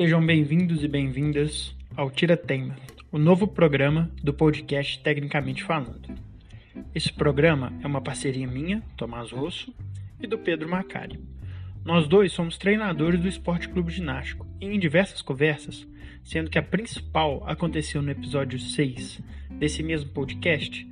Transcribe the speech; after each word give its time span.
Sejam 0.00 0.24
bem-vindos 0.24 0.82
e 0.82 0.88
bem-vindas 0.88 1.76
ao 1.94 2.10
Tira 2.10 2.34
Tema, 2.34 2.74
o 3.12 3.18
novo 3.18 3.46
programa 3.46 4.10
do 4.22 4.32
podcast 4.32 4.98
Tecnicamente 5.02 5.62
Falando. 5.62 6.08
Esse 6.94 7.12
programa 7.12 7.70
é 7.82 7.86
uma 7.86 8.00
parceria 8.00 8.46
minha, 8.46 8.82
Tomás 8.96 9.30
Rosso, 9.30 9.74
e 10.18 10.26
do 10.26 10.38
Pedro 10.38 10.70
Macari. 10.70 11.20
Nós 11.84 12.08
dois 12.08 12.32
somos 12.32 12.56
treinadores 12.56 13.20
do 13.20 13.28
Esporte 13.28 13.68
Clube 13.68 13.92
Ginástico 13.92 14.46
e 14.58 14.64
em 14.64 14.78
diversas 14.78 15.20
conversas, 15.20 15.86
sendo 16.24 16.48
que 16.48 16.58
a 16.58 16.62
principal 16.62 17.44
aconteceu 17.46 18.00
no 18.00 18.10
episódio 18.10 18.58
6 18.58 19.20
desse 19.50 19.82
mesmo 19.82 20.08
podcast, 20.12 20.88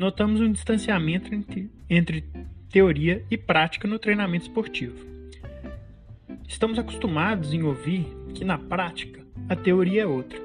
notamos 0.00 0.40
um 0.40 0.50
distanciamento 0.50 1.32
entre, 1.32 1.70
entre 1.88 2.24
teoria 2.68 3.24
e 3.30 3.38
prática 3.38 3.86
no 3.86 4.00
treinamento 4.00 4.46
esportivo. 4.46 5.17
Estamos 6.48 6.78
acostumados 6.78 7.52
em 7.52 7.62
ouvir 7.62 8.06
que 8.34 8.42
na 8.42 8.56
prática 8.56 9.22
a 9.50 9.54
teoria 9.54 10.02
é 10.02 10.06
outra. 10.06 10.40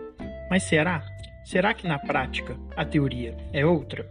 Mas 0.50 0.64
será? 0.64 1.02
Será 1.46 1.74
que 1.74 1.88
na 1.88 1.98
prática 1.98 2.58
a 2.76 2.84
teoria 2.84 3.38
é 3.54 3.66
outra? 3.66 4.06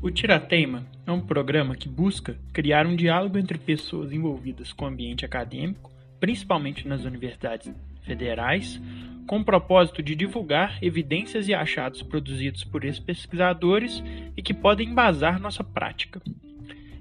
O 0.00 0.10
Tirateima 0.10 0.86
é 1.06 1.12
um 1.12 1.20
programa 1.20 1.76
que 1.76 1.88
busca 1.88 2.34
criar 2.50 2.86
um 2.86 2.96
diálogo 2.96 3.36
entre 3.36 3.58
pessoas 3.58 4.10
envolvidas 4.10 4.72
com 4.72 4.86
o 4.86 4.88
ambiente 4.88 5.26
acadêmico, 5.26 5.92
principalmente 6.18 6.88
nas 6.88 7.04
universidades 7.04 7.70
federais, 8.04 8.80
com 9.28 9.40
o 9.40 9.44
propósito 9.44 10.02
de 10.02 10.16
divulgar 10.16 10.78
evidências 10.82 11.46
e 11.48 11.54
achados 11.54 12.02
produzidos 12.02 12.64
por 12.64 12.82
esses 12.82 12.98
pesquisadores 12.98 14.02
e 14.34 14.42
que 14.42 14.54
podem 14.54 14.88
embasar 14.88 15.38
nossa 15.38 15.62
prática. 15.62 16.20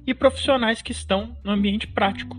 E 0.06 0.14
profissionais 0.14 0.82
que 0.82 0.92
estão 0.92 1.36
no 1.42 1.52
ambiente 1.52 1.88
prático, 1.88 2.38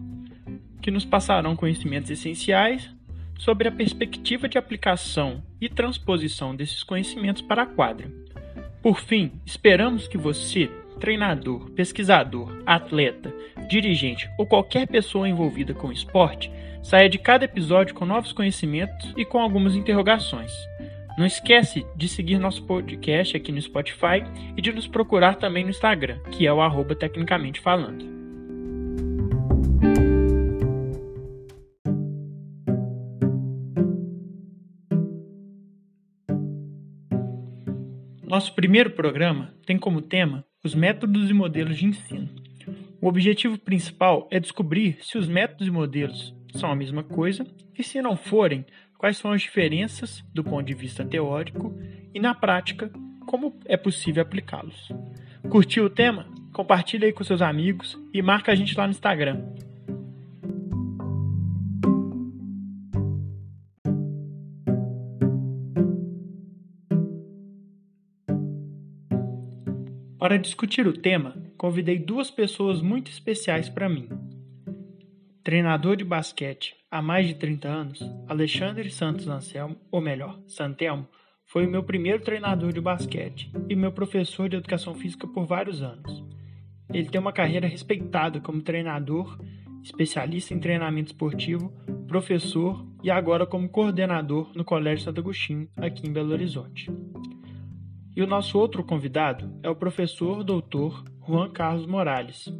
que 0.82 0.90
nos 0.90 1.06
passarão 1.06 1.56
conhecimentos 1.56 2.10
essenciais 2.10 2.94
sobre 3.38 3.66
a 3.66 3.72
perspectiva 3.72 4.46
de 4.46 4.58
aplicação 4.58 5.42
e 5.58 5.70
transposição 5.70 6.54
desses 6.54 6.82
conhecimentos 6.82 7.40
para 7.40 7.62
a 7.62 7.66
quadra. 7.66 8.12
Por 8.82 9.00
fim, 9.00 9.32
esperamos 9.46 10.06
que 10.06 10.18
você, 10.18 10.70
treinador, 11.00 11.70
pesquisador, 11.70 12.62
atleta, 12.66 13.34
dirigente 13.70 14.28
ou 14.38 14.46
qualquer 14.46 14.86
pessoa 14.86 15.28
envolvida 15.28 15.72
com 15.72 15.88
o 15.88 15.92
esporte, 15.92 16.50
saia 16.82 17.08
de 17.08 17.18
cada 17.18 17.44
episódio 17.44 17.94
com 17.94 18.04
novos 18.04 18.32
conhecimentos 18.32 19.12
e 19.16 19.24
com 19.24 19.38
algumas 19.38 19.74
interrogações. 19.74 20.52
Não 21.18 21.26
esquece 21.26 21.84
de 21.96 22.08
seguir 22.08 22.38
nosso 22.38 22.64
podcast 22.64 23.36
aqui 23.36 23.50
no 23.50 23.60
Spotify 23.60 24.22
e 24.56 24.62
de 24.62 24.72
nos 24.72 24.86
procurar 24.86 25.34
também 25.34 25.64
no 25.64 25.70
Instagram, 25.70 26.20
que 26.30 26.46
é 26.46 26.52
o 26.52 26.60
arroba 26.60 26.94
Tecnicamente 26.94 27.60
Falando. 27.60 28.18
Nosso 38.22 38.54
primeiro 38.54 38.90
programa 38.90 39.52
tem 39.66 39.76
como 39.76 40.00
tema 40.00 40.44
os 40.62 40.72
métodos 40.72 41.28
e 41.28 41.34
modelos 41.34 41.76
de 41.76 41.86
ensino. 41.86 42.28
O 43.00 43.08
objetivo 43.08 43.58
principal 43.58 44.28
é 44.30 44.38
descobrir 44.38 44.98
se 45.00 45.18
os 45.18 45.26
métodos 45.26 45.66
e 45.66 45.70
modelos 45.70 46.37
são 46.54 46.70
a 46.70 46.76
mesma 46.76 47.02
coisa 47.02 47.46
e, 47.78 47.82
se 47.82 48.00
não 48.00 48.16
forem, 48.16 48.64
quais 48.96 49.16
são 49.16 49.32
as 49.32 49.42
diferenças 49.42 50.24
do 50.32 50.42
ponto 50.42 50.66
de 50.66 50.74
vista 50.74 51.04
teórico 51.04 51.76
e, 52.14 52.20
na 52.20 52.34
prática, 52.34 52.90
como 53.26 53.54
é 53.64 53.76
possível 53.76 54.22
aplicá-los. 54.22 54.90
Curtiu 55.48 55.84
o 55.84 55.90
tema? 55.90 56.26
Compartilhe 56.52 57.06
aí 57.06 57.12
com 57.12 57.22
seus 57.22 57.42
amigos 57.42 57.98
e 58.12 58.20
marca 58.22 58.52
a 58.52 58.54
gente 58.54 58.76
lá 58.76 58.86
no 58.86 58.90
Instagram, 58.90 59.42
Para 70.18 70.36
discutir 70.36 70.84
o 70.86 70.92
tema, 70.92 71.36
convidei 71.56 71.96
duas 71.96 72.28
pessoas 72.28 72.82
muito 72.82 73.08
especiais 73.08 73.68
para 73.68 73.88
mim. 73.88 74.08
Treinador 75.48 75.96
de 75.96 76.04
basquete 76.04 76.76
há 76.90 77.00
mais 77.00 77.26
de 77.26 77.34
30 77.34 77.66
anos, 77.66 78.00
Alexandre 78.28 78.90
Santos 78.90 79.28
Anselmo, 79.28 79.78
ou 79.90 79.98
melhor, 79.98 80.38
Santelmo, 80.46 81.08
foi 81.46 81.66
o 81.66 81.70
meu 81.70 81.82
primeiro 81.82 82.22
treinador 82.22 82.70
de 82.70 82.82
basquete 82.82 83.50
e 83.66 83.74
meu 83.74 83.90
professor 83.90 84.46
de 84.46 84.56
educação 84.56 84.94
física 84.94 85.26
por 85.26 85.46
vários 85.46 85.80
anos. 85.80 86.22
Ele 86.92 87.08
tem 87.08 87.18
uma 87.18 87.32
carreira 87.32 87.66
respeitada 87.66 88.40
como 88.40 88.60
treinador, 88.60 89.38
especialista 89.82 90.52
em 90.52 90.60
treinamento 90.60 91.12
esportivo, 91.12 91.72
professor 92.06 92.86
e 93.02 93.10
agora 93.10 93.46
como 93.46 93.70
coordenador 93.70 94.52
no 94.54 94.66
Colégio 94.66 95.06
Santo 95.06 95.22
Agostinho, 95.22 95.66
aqui 95.78 96.06
em 96.06 96.12
Belo 96.12 96.32
Horizonte. 96.32 96.90
E 98.14 98.20
o 98.20 98.26
nosso 98.26 98.58
outro 98.58 98.84
convidado 98.84 99.50
é 99.62 99.70
o 99.70 99.74
professor 99.74 100.44
doutor 100.44 101.02
Juan 101.26 101.50
Carlos 101.50 101.86
Morales, 101.86 102.52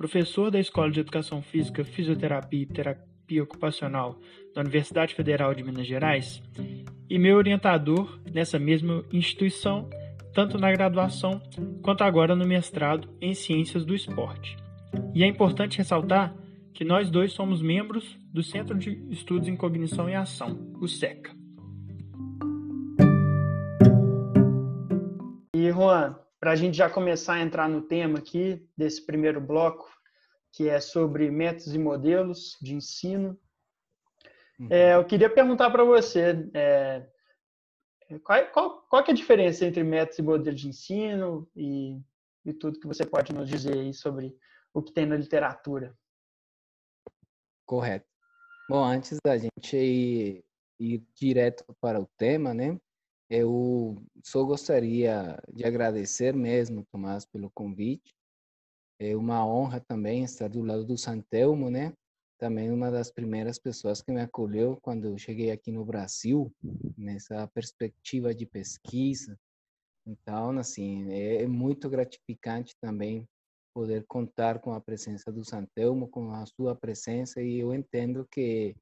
professor 0.00 0.50
da 0.50 0.58
Escola 0.58 0.90
de 0.90 0.98
Educação 0.98 1.42
Física, 1.42 1.84
Fisioterapia 1.84 2.62
e 2.62 2.64
Terapia 2.64 3.42
Ocupacional 3.42 4.18
da 4.54 4.62
Universidade 4.62 5.14
Federal 5.14 5.54
de 5.54 5.62
Minas 5.62 5.86
Gerais 5.86 6.42
e 7.10 7.18
meu 7.18 7.36
orientador 7.36 8.18
nessa 8.32 8.58
mesma 8.58 9.04
instituição, 9.12 9.90
tanto 10.32 10.56
na 10.56 10.72
graduação 10.72 11.42
quanto 11.82 12.02
agora 12.02 12.34
no 12.34 12.46
mestrado 12.46 13.10
em 13.20 13.34
Ciências 13.34 13.84
do 13.84 13.94
Esporte. 13.94 14.56
E 15.14 15.22
é 15.22 15.26
importante 15.26 15.76
ressaltar 15.76 16.34
que 16.72 16.82
nós 16.82 17.10
dois 17.10 17.32
somos 17.32 17.60
membros 17.60 18.18
do 18.32 18.42
Centro 18.42 18.78
de 18.78 19.04
Estudos 19.10 19.48
em 19.48 19.56
Cognição 19.56 20.08
e 20.08 20.14
Ação, 20.14 20.72
o 20.80 20.88
SECA. 20.88 21.30
Juan, 25.54 26.16
para 26.40 26.52
a 26.52 26.56
gente 26.56 26.76
já 26.76 26.88
começar 26.88 27.34
a 27.34 27.42
entrar 27.42 27.68
no 27.68 27.82
tema 27.82 28.18
aqui 28.18 28.66
desse 28.74 29.04
primeiro 29.04 29.40
bloco, 29.40 29.88
que 30.50 30.68
é 30.68 30.80
sobre 30.80 31.30
métodos 31.30 31.74
e 31.74 31.78
modelos 31.78 32.56
de 32.60 32.74
ensino, 32.74 33.38
uhum. 34.58 34.68
é, 34.70 34.94
eu 34.94 35.04
queria 35.04 35.28
perguntar 35.28 35.70
para 35.70 35.84
você 35.84 36.50
é, 36.54 37.06
qual, 38.24 38.46
qual, 38.46 38.82
qual 38.88 39.04
é 39.06 39.10
a 39.10 39.14
diferença 39.14 39.66
entre 39.66 39.84
métodos 39.84 40.18
e 40.18 40.22
modelos 40.22 40.60
de 40.60 40.68
ensino 40.68 41.48
e, 41.54 42.00
e 42.44 42.54
tudo 42.54 42.80
que 42.80 42.86
você 42.86 43.04
pode 43.04 43.34
nos 43.34 43.48
dizer 43.48 43.74
aí 43.74 43.92
sobre 43.92 44.34
o 44.72 44.82
que 44.82 44.92
tem 44.92 45.04
na 45.04 45.16
literatura. 45.16 45.94
Correto. 47.66 48.08
Bom, 48.68 48.82
antes 48.82 49.18
da 49.24 49.36
gente 49.36 49.76
ir, 49.76 50.44
ir 50.78 51.04
direto 51.14 51.64
para 51.80 52.00
o 52.00 52.06
tema, 52.16 52.54
né? 52.54 52.80
Eu 53.30 53.96
só 54.24 54.42
gostaria 54.42 55.40
de 55.54 55.64
agradecer 55.64 56.34
mesmo, 56.34 56.84
Tomás, 56.90 57.24
pelo 57.24 57.48
convite. 57.54 58.12
É 58.98 59.14
uma 59.14 59.46
honra 59.46 59.78
também 59.78 60.24
estar 60.24 60.48
do 60.48 60.62
lado 60.62 60.84
do 60.84 60.98
Santelmo, 60.98 61.70
né? 61.70 61.92
Também 62.40 62.72
uma 62.72 62.90
das 62.90 63.12
primeiras 63.12 63.56
pessoas 63.56 64.02
que 64.02 64.10
me 64.10 64.20
acolheu 64.20 64.78
quando 64.82 65.04
eu 65.04 65.16
cheguei 65.16 65.52
aqui 65.52 65.70
no 65.70 65.84
Brasil, 65.84 66.52
nessa 66.98 67.46
perspectiva 67.46 68.34
de 68.34 68.46
pesquisa. 68.46 69.38
Então, 70.04 70.58
assim, 70.58 71.08
é 71.12 71.46
muito 71.46 71.88
gratificante 71.88 72.74
também 72.80 73.24
poder 73.72 74.04
contar 74.08 74.58
com 74.58 74.72
a 74.72 74.80
presença 74.80 75.30
do 75.30 75.44
Santelmo, 75.44 76.08
com 76.08 76.32
a 76.32 76.44
sua 76.46 76.74
presença, 76.74 77.40
e 77.40 77.60
eu 77.60 77.72
entendo 77.72 78.26
que 78.28 78.74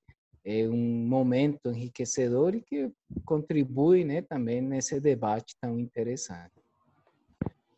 é 0.48 0.66
um 0.66 1.06
momento 1.06 1.68
enriquecedor 1.68 2.54
e 2.54 2.62
que 2.62 2.90
contribui 3.26 4.02
né, 4.02 4.22
também 4.22 4.62
nesse 4.62 4.98
debate 4.98 5.54
tão 5.60 5.78
interessante. 5.78 6.54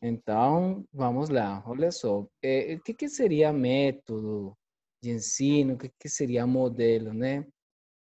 Então, 0.00 0.84
vamos 0.92 1.28
lá, 1.28 1.62
olha 1.66 1.90
só, 1.90 2.24
é, 2.40 2.74
o 2.74 2.80
que, 2.80 2.94
que 2.94 3.08
seria 3.08 3.52
método 3.52 4.56
de 5.02 5.10
ensino, 5.10 5.74
o 5.74 5.78
que, 5.78 5.90
que 5.98 6.08
seria 6.08 6.46
modelo, 6.46 7.12
né? 7.12 7.44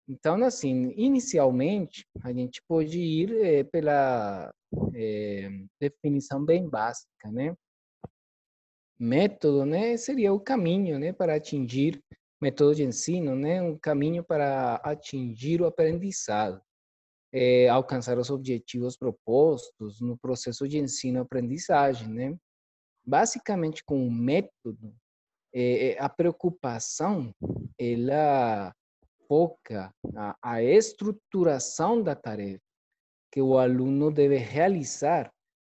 Então, 0.07 0.43
assim, 0.43 0.93
inicialmente, 0.95 2.05
a 2.23 2.31
gente 2.31 2.61
pode 2.67 2.99
ir 2.99 3.31
é, 3.41 3.63
pela 3.63 4.53
é, 4.93 5.49
definição 5.79 6.45
bem 6.45 6.69
básica, 6.69 7.31
né? 7.31 7.55
Método, 8.99 9.65
né, 9.65 9.97
seria 9.97 10.31
o 10.31 10.39
caminho, 10.39 10.99
né, 10.99 11.11
para 11.11 11.35
atingir 11.35 12.03
método 12.41 12.75
de 12.75 12.83
ensino, 12.83 13.35
né, 13.35 13.61
um 13.61 13.77
caminho 13.77 14.23
para 14.23 14.75
atingir 14.75 15.61
o 15.61 15.65
aprendizado, 15.65 16.61
é, 17.33 17.67
alcançar 17.69 18.17
os 18.17 18.29
objetivos 18.29 18.97
propostos 18.97 20.01
no 20.01 20.17
processo 20.17 20.67
de 20.67 20.79
ensino-aprendizagem, 20.79 22.07
né? 22.07 22.37
Basicamente, 23.05 23.83
com 23.83 24.05
o 24.05 24.11
método, 24.11 24.95
é, 25.53 25.97
a 25.99 26.09
preocupação 26.09 27.33
ela 27.77 28.73
foca 29.27 29.93
a, 30.15 30.35
a 30.41 30.63
estruturação 30.63 32.01
da 32.01 32.15
tarefa 32.15 32.63
que 33.31 33.41
o 33.41 33.57
aluno 33.57 34.11
deve 34.11 34.37
realizar 34.37 35.31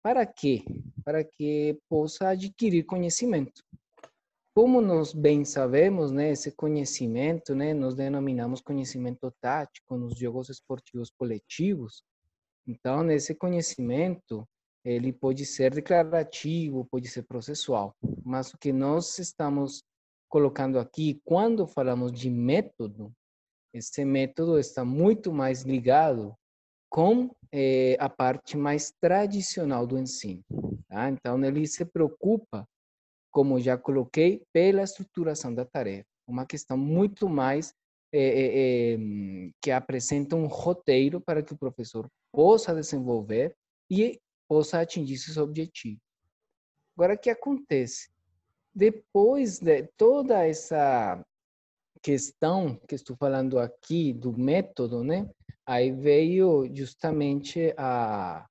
Para 0.01 0.25
quê? 0.25 0.63
Para 1.03 1.23
que 1.23 1.77
possa 1.89 2.29
adquirir 2.29 2.85
conhecimento. 2.85 3.61
Como 4.61 4.81
nós 4.81 5.13
bem 5.13 5.45
sabemos, 5.45 6.11
né, 6.11 6.31
esse 6.31 6.51
conhecimento, 6.51 7.55
né, 7.55 7.73
nós 7.73 7.95
denominamos 7.95 8.59
conhecimento 8.59 9.33
tático 9.39 9.95
nos 9.95 10.19
jogos 10.19 10.49
esportivos 10.49 11.09
coletivos. 11.09 12.03
Então, 12.67 13.01
nesse 13.01 13.33
conhecimento, 13.33 14.45
ele 14.83 15.13
pode 15.13 15.45
ser 15.45 15.73
declarativo, 15.73 16.85
pode 16.91 17.07
ser 17.07 17.23
processual. 17.23 17.95
Mas 18.21 18.53
o 18.53 18.57
que 18.57 18.73
nós 18.73 19.17
estamos 19.17 19.81
colocando 20.27 20.77
aqui, 20.77 21.21
quando 21.23 21.65
falamos 21.65 22.11
de 22.11 22.29
método, 22.29 23.13
esse 23.73 24.03
método 24.03 24.59
está 24.59 24.83
muito 24.83 25.31
mais 25.31 25.61
ligado 25.61 26.35
com 26.89 27.33
é, 27.49 27.95
a 27.97 28.09
parte 28.09 28.57
mais 28.57 28.91
tradicional 28.99 29.87
do 29.87 29.97
ensino. 29.97 30.43
Tá? 30.89 31.09
Então, 31.09 31.41
ele 31.45 31.65
se 31.65 31.85
preocupa, 31.85 32.67
como 33.39 33.57
já 33.57 33.77
coloquei, 33.77 34.43
pela 34.51 34.83
estruturação 34.83 35.55
da 35.55 35.63
tarefa. 35.63 36.05
Uma 36.27 36.45
questão 36.45 36.77
muito 36.77 37.29
mais 37.29 37.73
é, 38.11 38.19
é, 38.21 38.97
que 39.63 39.71
apresenta 39.71 40.35
um 40.35 40.45
roteiro 40.45 41.21
para 41.21 41.41
que 41.41 41.53
o 41.53 41.57
professor 41.57 42.05
possa 42.33 42.75
desenvolver 42.75 43.55
e 43.89 44.19
possa 44.45 44.81
atingir 44.81 45.17
seus 45.17 45.37
objetivos. 45.37 46.01
Agora, 46.97 47.13
o 47.13 47.17
que 47.17 47.29
acontece? 47.29 48.09
Depois 48.75 49.59
de 49.59 49.83
toda 49.95 50.45
essa 50.45 51.25
questão 52.01 52.75
que 52.89 52.95
estou 52.95 53.15
falando 53.15 53.57
aqui 53.57 54.11
do 54.11 54.37
método, 54.37 55.01
né? 55.01 55.29
Aí 55.65 55.93
veio 55.93 56.69
justamente 56.75 57.73
a, 57.77 58.45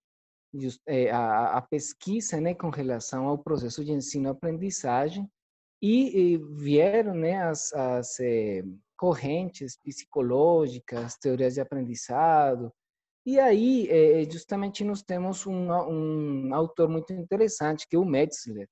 a, 1.13 1.59
a 1.59 1.63
pesquisa, 1.63 2.41
né, 2.41 2.55
com 2.55 2.71
relação 2.71 3.27
ao 3.27 3.39
processo 3.39 3.85
de 3.85 3.93
ensino-aprendizagem 3.93 5.29
e, 5.83 6.35
e, 6.35 6.39
vieram, 6.39 7.15
né, 7.15 7.43
as, 7.43 7.73
as 7.73 8.19
eh, 8.21 8.65
correntes 8.97 9.77
psicológicas, 9.77 11.17
teorias 11.17 11.55
de 11.55 11.61
aprendizado, 11.61 12.73
e 13.27 13.39
aí, 13.39 13.89
eh, 13.91 14.29
justamente, 14.31 14.83
nós 14.85 15.03
temos 15.03 15.47
um, 15.47 15.71
um 15.71 16.55
autor 16.55 16.89
muito 16.89 17.13
interessante, 17.13 17.87
que 17.87 17.95
é 17.95 17.99
o 17.99 18.05
Metzler, 18.05 18.69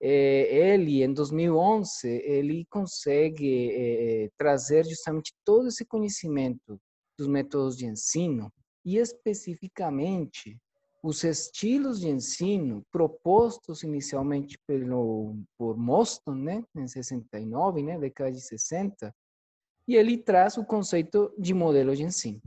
ele, 0.00 1.02
em 1.02 1.12
2011, 1.12 2.06
ele 2.06 2.64
consegue 2.70 4.30
trazer 4.38 4.86
justamente 4.86 5.34
todo 5.44 5.66
esse 5.66 5.84
conhecimento 5.84 6.80
dos 7.18 7.26
métodos 7.26 7.76
de 7.76 7.84
ensino 7.86 8.48
e 8.84 8.96
especificamente 8.96 10.56
os 11.02 11.22
estilos 11.22 12.00
de 12.00 12.08
ensino 12.08 12.82
propostos 12.90 13.82
inicialmente 13.82 14.58
pelo 14.66 15.36
por 15.56 15.76
Moston, 15.76 16.34
né, 16.34 16.64
em 16.74 16.88
69, 16.88 17.82
né, 17.82 17.98
década 17.98 18.32
de 18.32 18.40
60, 18.40 19.14
e 19.86 19.96
ele 19.96 20.18
traz 20.18 20.56
o 20.56 20.64
conceito 20.64 21.32
de 21.38 21.54
modelo 21.54 21.94
de 21.94 22.02
ensino. 22.02 22.40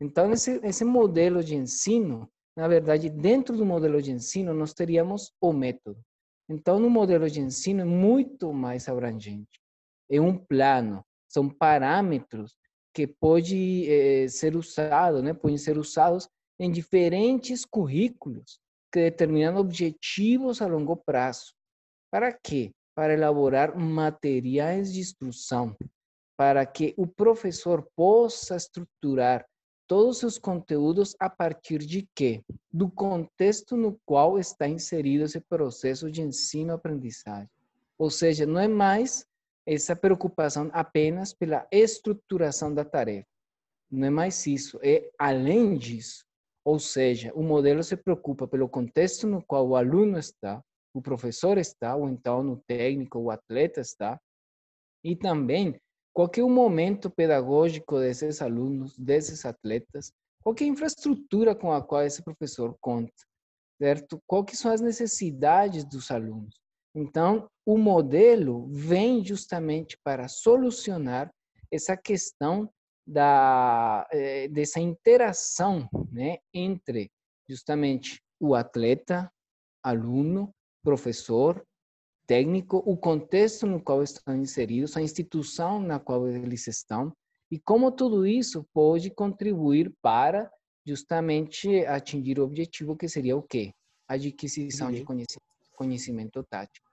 Então, 0.00 0.32
esse, 0.32 0.60
esse 0.64 0.84
modelo 0.84 1.44
de 1.44 1.54
ensino, 1.54 2.28
na 2.56 2.66
verdade, 2.66 3.10
dentro 3.10 3.56
do 3.56 3.64
modelo 3.64 4.00
de 4.00 4.10
ensino, 4.10 4.54
nós 4.54 4.72
teríamos 4.72 5.32
o 5.40 5.52
método. 5.52 6.00
Então, 6.48 6.78
no 6.78 6.90
modelo 6.90 7.28
de 7.30 7.40
ensino 7.40 7.82
é 7.82 7.84
muito 7.84 8.52
mais 8.52 8.88
abrangente. 8.88 9.60
É 10.10 10.20
um 10.20 10.36
plano, 10.36 11.04
são 11.28 11.48
parâmetros 11.48 12.56
que 12.94 13.06
pode 13.06 13.88
eh, 13.88 14.28
ser 14.28 14.56
usado, 14.56 15.22
né? 15.22 15.32
Podem 15.32 15.56
ser 15.56 15.78
usados 15.78 16.28
em 16.58 16.70
diferentes 16.70 17.64
currículos 17.64 18.60
que 18.92 19.00
determinam 19.00 19.56
objetivos 19.56 20.60
a 20.60 20.66
longo 20.66 20.96
prazo. 20.96 21.54
Para 22.10 22.32
quê? 22.32 22.72
Para 22.94 23.14
elaborar 23.14 23.76
materiais 23.76 24.92
de 24.92 25.00
instrução, 25.00 25.74
para 26.36 26.64
que 26.66 26.92
o 26.96 27.06
professor 27.06 27.88
possa 27.96 28.56
estruturar 28.56 29.46
todos 29.86 30.16
os 30.16 30.18
seus 30.18 30.38
conteúdos 30.38 31.16
a 31.18 31.28
partir 31.28 31.78
de 31.78 32.08
quê? 32.14 32.42
Do 32.72 32.90
contexto 32.90 33.76
no 33.76 33.98
qual 34.04 34.38
está 34.38 34.68
inserido 34.68 35.24
esse 35.24 35.40
processo 35.40 36.10
de 36.10 36.22
ensino-aprendizagem. 36.22 37.48
Ou 37.98 38.10
seja, 38.10 38.46
não 38.46 38.58
é 38.60 38.68
mais 38.68 39.26
essa 39.66 39.94
preocupação 39.94 40.70
apenas 40.72 41.32
pela 41.32 41.66
estruturação 41.70 42.74
da 42.74 42.84
tarefa. 42.84 43.28
Não 43.90 44.06
é 44.06 44.10
mais 44.10 44.46
isso, 44.46 44.78
é 44.82 45.10
além 45.18 45.76
disso. 45.76 46.24
Ou 46.64 46.78
seja, 46.78 47.32
o 47.34 47.42
modelo 47.42 47.82
se 47.82 47.96
preocupa 47.96 48.46
pelo 48.46 48.68
contexto 48.68 49.26
no 49.26 49.42
qual 49.44 49.66
o 49.68 49.76
aluno 49.76 50.18
está, 50.18 50.62
o 50.94 51.02
professor 51.02 51.58
está, 51.58 51.96
ou 51.96 52.08
então 52.08 52.42
no 52.42 52.56
técnico, 52.66 53.18
o 53.18 53.30
atleta 53.30 53.80
está, 53.80 54.20
e 55.02 55.16
também 55.16 55.80
qual 56.12 56.30
o 56.38 56.50
momento 56.50 57.10
pedagógico 57.10 57.98
desses 57.98 58.42
alunos, 58.42 58.96
desses 58.98 59.44
atletas? 59.46 60.12
Qual 60.42 60.54
a 60.60 60.64
infraestrutura 60.64 61.54
com 61.54 61.72
a 61.72 61.82
qual 61.82 62.02
esse 62.02 62.22
professor 62.22 62.76
conta? 62.80 63.12
Certo? 63.80 64.20
Quais 64.26 64.58
são 64.58 64.70
as 64.70 64.80
necessidades 64.80 65.84
dos 65.84 66.10
alunos? 66.10 66.60
Então, 66.94 67.48
o 67.64 67.78
modelo 67.78 68.68
vem 68.68 69.24
justamente 69.24 69.96
para 70.04 70.28
solucionar 70.28 71.32
essa 71.70 71.96
questão 71.96 72.68
da, 73.06 74.06
eh, 74.12 74.48
dessa 74.48 74.80
interação 74.80 75.88
né, 76.10 76.38
entre 76.52 77.10
justamente 77.48 78.22
o 78.40 78.54
atleta, 78.54 79.30
aluno, 79.82 80.54
professor 80.82 81.64
técnico, 82.26 82.82
o 82.86 82.96
contexto 82.96 83.66
no 83.66 83.82
qual 83.82 84.02
estão 84.02 84.36
inseridos, 84.36 84.96
a 84.96 85.02
instituição 85.02 85.80
na 85.80 85.98
qual 85.98 86.26
eles 86.28 86.66
estão 86.66 87.12
e 87.50 87.58
como 87.58 87.92
tudo 87.92 88.26
isso 88.26 88.64
pode 88.72 89.10
contribuir 89.10 89.92
para 90.00 90.50
justamente 90.86 91.84
atingir 91.86 92.38
o 92.38 92.44
objetivo 92.44 92.96
que 92.96 93.08
seria 93.08 93.36
o 93.36 93.42
quê? 93.42 93.72
A 94.08 94.14
adquisição 94.14 94.90
de 94.90 95.04
conhecimento 95.76 96.42
tático. 96.44 96.90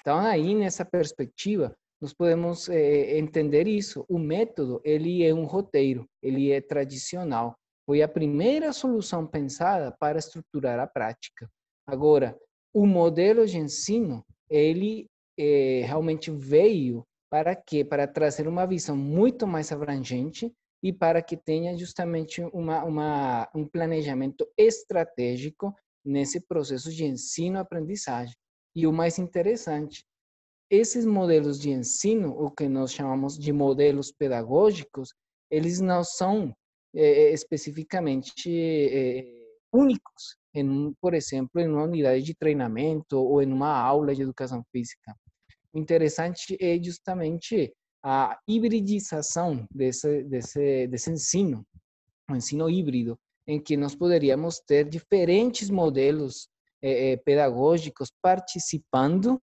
Então 0.00 0.18
aí 0.18 0.54
nessa 0.54 0.84
perspectiva 0.84 1.76
nós 2.02 2.12
podemos 2.12 2.68
é, 2.68 3.16
entender 3.16 3.68
isso. 3.68 4.04
O 4.08 4.18
método 4.18 4.80
ele 4.84 5.22
é 5.24 5.32
um 5.32 5.44
roteiro, 5.44 6.04
ele 6.20 6.50
é 6.50 6.60
tradicional. 6.60 7.56
Foi 7.86 8.02
a 8.02 8.08
primeira 8.08 8.72
solução 8.72 9.24
pensada 9.24 9.92
para 10.00 10.18
estruturar 10.18 10.80
a 10.80 10.86
prática. 10.86 11.48
Agora, 11.86 12.36
o 12.74 12.86
modelo 12.86 13.46
de 13.46 13.56
ensino 13.56 14.24
ele 14.50 15.06
é, 15.38 15.82
realmente 15.86 16.28
veio 16.28 17.06
para 17.30 17.54
quê? 17.54 17.84
Para 17.84 18.08
trazer 18.08 18.48
uma 18.48 18.66
visão 18.66 18.96
muito 18.96 19.46
mais 19.46 19.70
abrangente 19.70 20.52
e 20.82 20.92
para 20.92 21.22
que 21.22 21.36
tenha 21.36 21.76
justamente 21.78 22.42
uma, 22.52 22.82
uma, 22.82 23.48
um 23.54 23.64
planejamento 23.64 24.44
estratégico 24.58 25.72
nesse 26.04 26.40
processo 26.40 26.90
de 26.90 27.04
ensino-aprendizagem. 27.04 28.34
E 28.74 28.88
o 28.88 28.92
mais 28.92 29.18
interessante, 29.20 30.04
esses 30.72 31.04
modelos 31.04 31.60
de 31.60 31.68
ensino, 31.68 32.30
o 32.30 32.50
que 32.50 32.66
nós 32.66 32.94
chamamos 32.94 33.38
de 33.38 33.52
modelos 33.52 34.10
pedagógicos, 34.10 35.12
eles 35.50 35.80
não 35.80 36.02
são 36.02 36.56
é, 36.94 37.30
especificamente 37.30 38.50
é, 38.50 39.22
únicos 39.70 40.38
em, 40.54 40.94
por 40.98 41.12
exemplo, 41.12 41.60
em 41.60 41.68
uma 41.68 41.82
unidade 41.82 42.22
de 42.22 42.34
treinamento 42.34 43.18
ou 43.18 43.42
em 43.42 43.52
uma 43.52 43.78
aula 43.78 44.14
de 44.14 44.22
educação 44.22 44.64
física. 44.72 45.14
O 45.74 45.78
interessante 45.78 46.56
é 46.58 46.82
justamente 46.82 47.70
a 48.02 48.38
hibridização 48.48 49.66
desse, 49.70 50.24
desse, 50.24 50.86
desse 50.86 51.10
ensino, 51.10 51.66
o 52.30 52.34
ensino 52.34 52.70
híbrido, 52.70 53.18
em 53.46 53.60
que 53.60 53.76
nós 53.76 53.94
poderíamos 53.94 54.58
ter 54.58 54.88
diferentes 54.88 55.68
modelos 55.68 56.48
pedagógicos 57.24 58.10
participando 58.20 59.40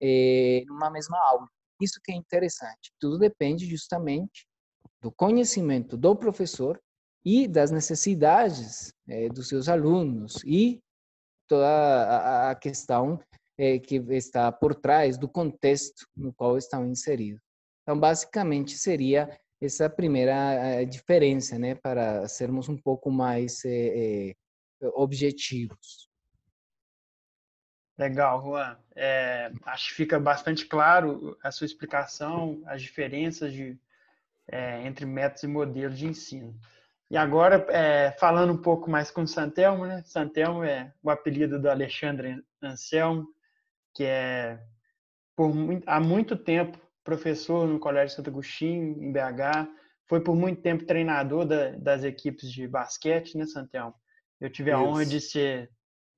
eh, 0.00 0.64
numa 0.66 0.90
mesma 0.90 1.18
aula. 1.28 1.46
Isso 1.80 2.00
que 2.02 2.12
é 2.12 2.14
interessante. 2.14 2.92
Tudo 3.00 3.18
depende 3.18 3.66
justamente 3.66 4.46
do 5.00 5.10
conhecimento 5.10 5.96
do 5.96 6.14
professor 6.14 6.80
e 7.24 7.48
das 7.48 7.70
necessidades 7.70 8.92
é, 9.08 9.28
dos 9.28 9.48
seus 9.48 9.68
alunos 9.68 10.42
e 10.44 10.80
toda 11.48 12.50
a, 12.50 12.54
questão 12.54 13.18
é, 13.58 13.78
que 13.78 13.96
está 14.10 14.52
por 14.52 14.74
trás 14.74 15.18
do 15.18 15.28
contexto 15.28 16.06
no 16.16 16.32
qual 16.32 16.56
estão 16.56 16.86
inseridos. 16.86 17.42
Então, 17.82 17.98
basicamente, 17.98 18.76
seria 18.78 19.38
essa 19.60 19.90
primeira 19.90 20.84
diferença, 20.84 21.58
né, 21.58 21.74
para 21.74 22.26
sermos 22.28 22.68
um 22.68 22.76
pouco 22.76 23.10
mais 23.10 23.62
objetivos. 24.94 26.09
Legal, 28.00 28.42
Juan. 28.42 28.78
É, 28.96 29.52
acho 29.66 29.88
que 29.88 29.94
fica 29.94 30.18
bastante 30.18 30.64
claro 30.64 31.36
a 31.42 31.52
sua 31.52 31.66
explicação, 31.66 32.62
as 32.64 32.80
diferenças 32.80 33.52
de, 33.52 33.78
é, 34.48 34.86
entre 34.86 35.04
métodos 35.04 35.42
e 35.42 35.46
modelos 35.46 35.98
de 35.98 36.06
ensino. 36.06 36.58
E 37.10 37.16
agora, 37.18 37.66
é, 37.68 38.12
falando 38.12 38.54
um 38.54 38.62
pouco 38.62 38.90
mais 38.90 39.10
com 39.10 39.20
o 39.20 39.28
Santelmo, 39.28 39.84
né? 39.84 40.02
Santelmo 40.06 40.64
é 40.64 40.94
o 41.02 41.10
apelido 41.10 41.60
do 41.60 41.68
Alexandre 41.68 42.42
Anselmo, 42.62 43.28
que 43.94 44.04
é 44.04 44.58
por 45.36 45.52
há 45.84 46.00
muito 46.00 46.36
tempo 46.36 46.78
professor 47.04 47.68
no 47.68 47.78
Colégio 47.78 48.16
Santo 48.16 48.30
Agostinho, 48.30 48.96
em 49.02 49.12
BH, 49.12 49.68
foi 50.06 50.22
por 50.22 50.34
muito 50.34 50.62
tempo 50.62 50.86
treinador 50.86 51.44
da, 51.44 51.72
das 51.72 52.02
equipes 52.02 52.50
de 52.50 52.66
basquete, 52.66 53.36
né, 53.36 53.44
Santelmo? 53.44 53.94
Eu 54.40 54.48
tive 54.48 54.70
a 54.72 54.76
Isso. 54.76 54.84
honra 54.84 55.04
de 55.04 55.20
ser 55.20 55.70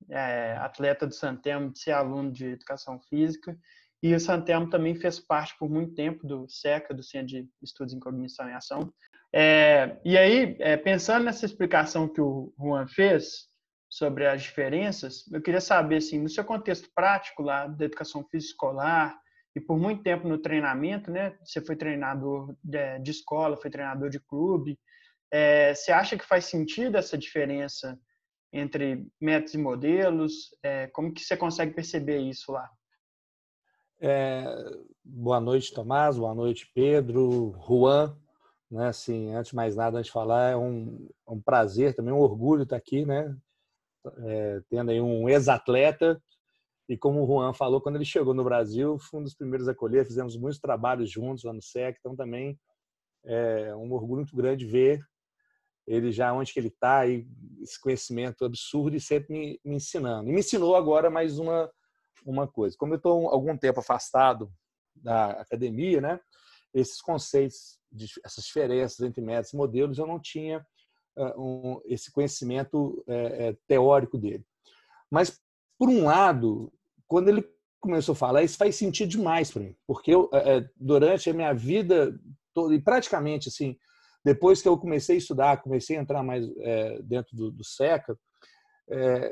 é, 0.09 0.57
atleta 0.57 1.07
do 1.07 1.13
Santelmo, 1.13 1.71
de 1.71 1.79
ser 1.79 1.91
aluno 1.91 2.31
de 2.31 2.45
educação 2.47 2.99
física, 3.09 3.57
e 4.01 4.13
o 4.13 4.19
Santelmo 4.19 4.69
também 4.69 4.95
fez 4.95 5.19
parte 5.19 5.57
por 5.57 5.69
muito 5.69 5.93
tempo 5.93 6.27
do 6.27 6.47
SECA, 6.49 6.93
do 6.93 7.03
Centro 7.03 7.27
de 7.27 7.47
Estudos 7.61 7.93
em 7.93 7.99
Cognição 7.99 8.49
e 8.49 8.53
Ação, 8.53 8.93
é, 9.35 9.97
e 10.05 10.15
aí, 10.15 10.55
é, 10.59 10.77
pensando 10.77 11.25
nessa 11.25 11.43
explicação 11.43 12.07
que 12.07 12.21
o 12.21 12.53
Juan 12.59 12.85
fez 12.87 13.47
sobre 13.89 14.27
as 14.27 14.43
diferenças, 14.43 15.23
eu 15.31 15.41
queria 15.41 15.59
saber, 15.59 15.97
assim, 15.97 16.19
no 16.19 16.29
seu 16.29 16.45
contexto 16.45 16.87
prático 16.93 17.41
lá 17.41 17.65
da 17.65 17.85
educação 17.85 18.23
física 18.29 18.51
escolar 18.51 19.17
e 19.55 19.59
por 19.59 19.77
muito 19.79 20.03
tempo 20.03 20.27
no 20.27 20.37
treinamento, 20.37 21.09
né? 21.09 21.35
Você 21.43 21.61
foi 21.61 21.75
treinador 21.75 22.55
de, 22.63 22.99
de 22.99 23.11
escola, 23.11 23.57
foi 23.57 23.71
treinador 23.71 24.09
de 24.09 24.19
clube. 24.19 24.79
É, 25.31 25.73
você 25.73 25.91
acha 25.91 26.15
que 26.15 26.25
faz 26.25 26.45
sentido 26.45 26.95
essa 26.95 27.17
diferença 27.17 27.99
entre 28.53 29.07
métodos 29.19 29.55
e 29.55 29.57
modelos? 29.57 30.55
É, 30.61 30.87
como 30.87 31.11
que 31.11 31.21
você 31.21 31.35
consegue 31.35 31.73
perceber 31.73 32.19
isso 32.19 32.51
lá? 32.51 32.69
É, 33.99 34.45
boa 35.03 35.39
noite, 35.39 35.73
Tomás. 35.73 36.17
Boa 36.17 36.35
noite, 36.35 36.69
Pedro, 36.73 37.55
Juan. 37.67 38.15
Né? 38.69 38.87
Assim, 38.87 39.33
antes 39.33 39.49
de 39.49 39.55
mais 39.55 39.75
nada, 39.75 39.97
antes 39.97 40.07
de 40.07 40.13
falar, 40.13 40.51
é 40.51 40.55
um, 40.55 41.09
é 41.27 41.31
um 41.31 41.41
prazer, 41.41 41.95
também 41.95 42.13
um 42.13 42.19
orgulho 42.19 42.63
estar 42.63 42.75
aqui, 42.75 43.05
né? 43.05 43.35
É, 44.19 44.61
tendo 44.69 44.91
aí 44.91 45.01
um 45.01 45.27
ex-atleta. 45.27 46.21
E 46.87 46.97
como 46.97 47.23
o 47.23 47.25
Juan 47.25 47.53
falou, 47.53 47.81
quando 47.81 47.95
ele 47.95 48.05
chegou 48.05 48.33
no 48.33 48.43
Brasil, 48.43 48.99
foi 48.99 49.21
um 49.21 49.23
dos 49.23 49.33
primeiros 49.33 49.67
a 49.67 49.71
acolher, 49.71 50.05
fizemos 50.05 50.37
muitos 50.37 50.59
trabalhos 50.59 51.09
juntos 51.09 51.43
lá 51.43 51.53
no 51.53 51.61
SEC, 51.61 51.97
então 51.97 52.15
também 52.15 52.59
é 53.25 53.73
um 53.73 53.91
orgulho 53.93 54.17
muito 54.17 54.35
grande 54.35 54.65
ver 54.65 55.01
ele 55.87 56.11
já 56.11 56.33
onde 56.33 56.53
que 56.53 56.59
ele 56.59 56.69
está, 56.69 57.05
esse 57.07 57.79
conhecimento 57.81 58.45
absurdo 58.45 58.95
e 58.95 59.01
sempre 59.01 59.33
me, 59.33 59.59
me, 59.63 59.75
ensinando. 59.75 60.29
E 60.29 60.33
me 60.33 60.39
ensinou 60.39 60.75
agora 60.75 61.09
mais 61.09 61.39
uma, 61.39 61.69
uma 62.25 62.47
coisa. 62.47 62.75
Como 62.77 62.93
eu 62.93 62.97
estou 62.97 63.29
algum 63.29 63.57
tempo 63.57 63.79
afastado 63.79 64.51
da 64.95 65.31
academia, 65.31 65.99
né? 65.99 66.19
esses 66.73 66.99
conceitos, 66.99 67.79
essas 68.25 68.45
diferenças 68.45 68.99
entre 69.01 69.21
métodos 69.21 69.53
e 69.53 69.55
modelos, 69.55 69.97
eu 69.97 70.07
não 70.07 70.19
tinha 70.19 70.65
uh, 71.15 71.41
um, 71.41 71.81
esse 71.85 72.11
conhecimento 72.11 73.03
uh, 73.07 73.57
teórico 73.67 74.17
dele. 74.17 74.43
Mas, 75.11 75.39
por 75.77 75.89
um 75.89 76.05
lado, 76.05 76.73
quando 77.07 77.29
ele 77.29 77.47
começou 77.79 78.13
a 78.13 78.15
falar, 78.15 78.43
isso 78.43 78.57
faz 78.57 78.75
sentido 78.75 79.09
demais 79.09 79.51
para 79.51 79.61
mim, 79.61 79.75
porque 79.85 80.11
eu, 80.11 80.25
uh, 80.25 80.67
durante 80.75 81.29
a 81.29 81.33
minha 81.33 81.53
vida 81.53 82.19
toda, 82.53 82.73
e 82.73 82.81
praticamente 82.81 83.49
assim, 83.49 83.77
depois 84.23 84.61
que 84.61 84.67
eu 84.67 84.77
comecei 84.77 85.15
a 85.15 85.19
estudar, 85.19 85.61
comecei 85.61 85.97
a 85.97 86.01
entrar 86.01 86.23
mais 86.23 86.47
dentro 87.03 87.35
do, 87.35 87.51
do 87.51 87.63
SECA, 87.63 88.17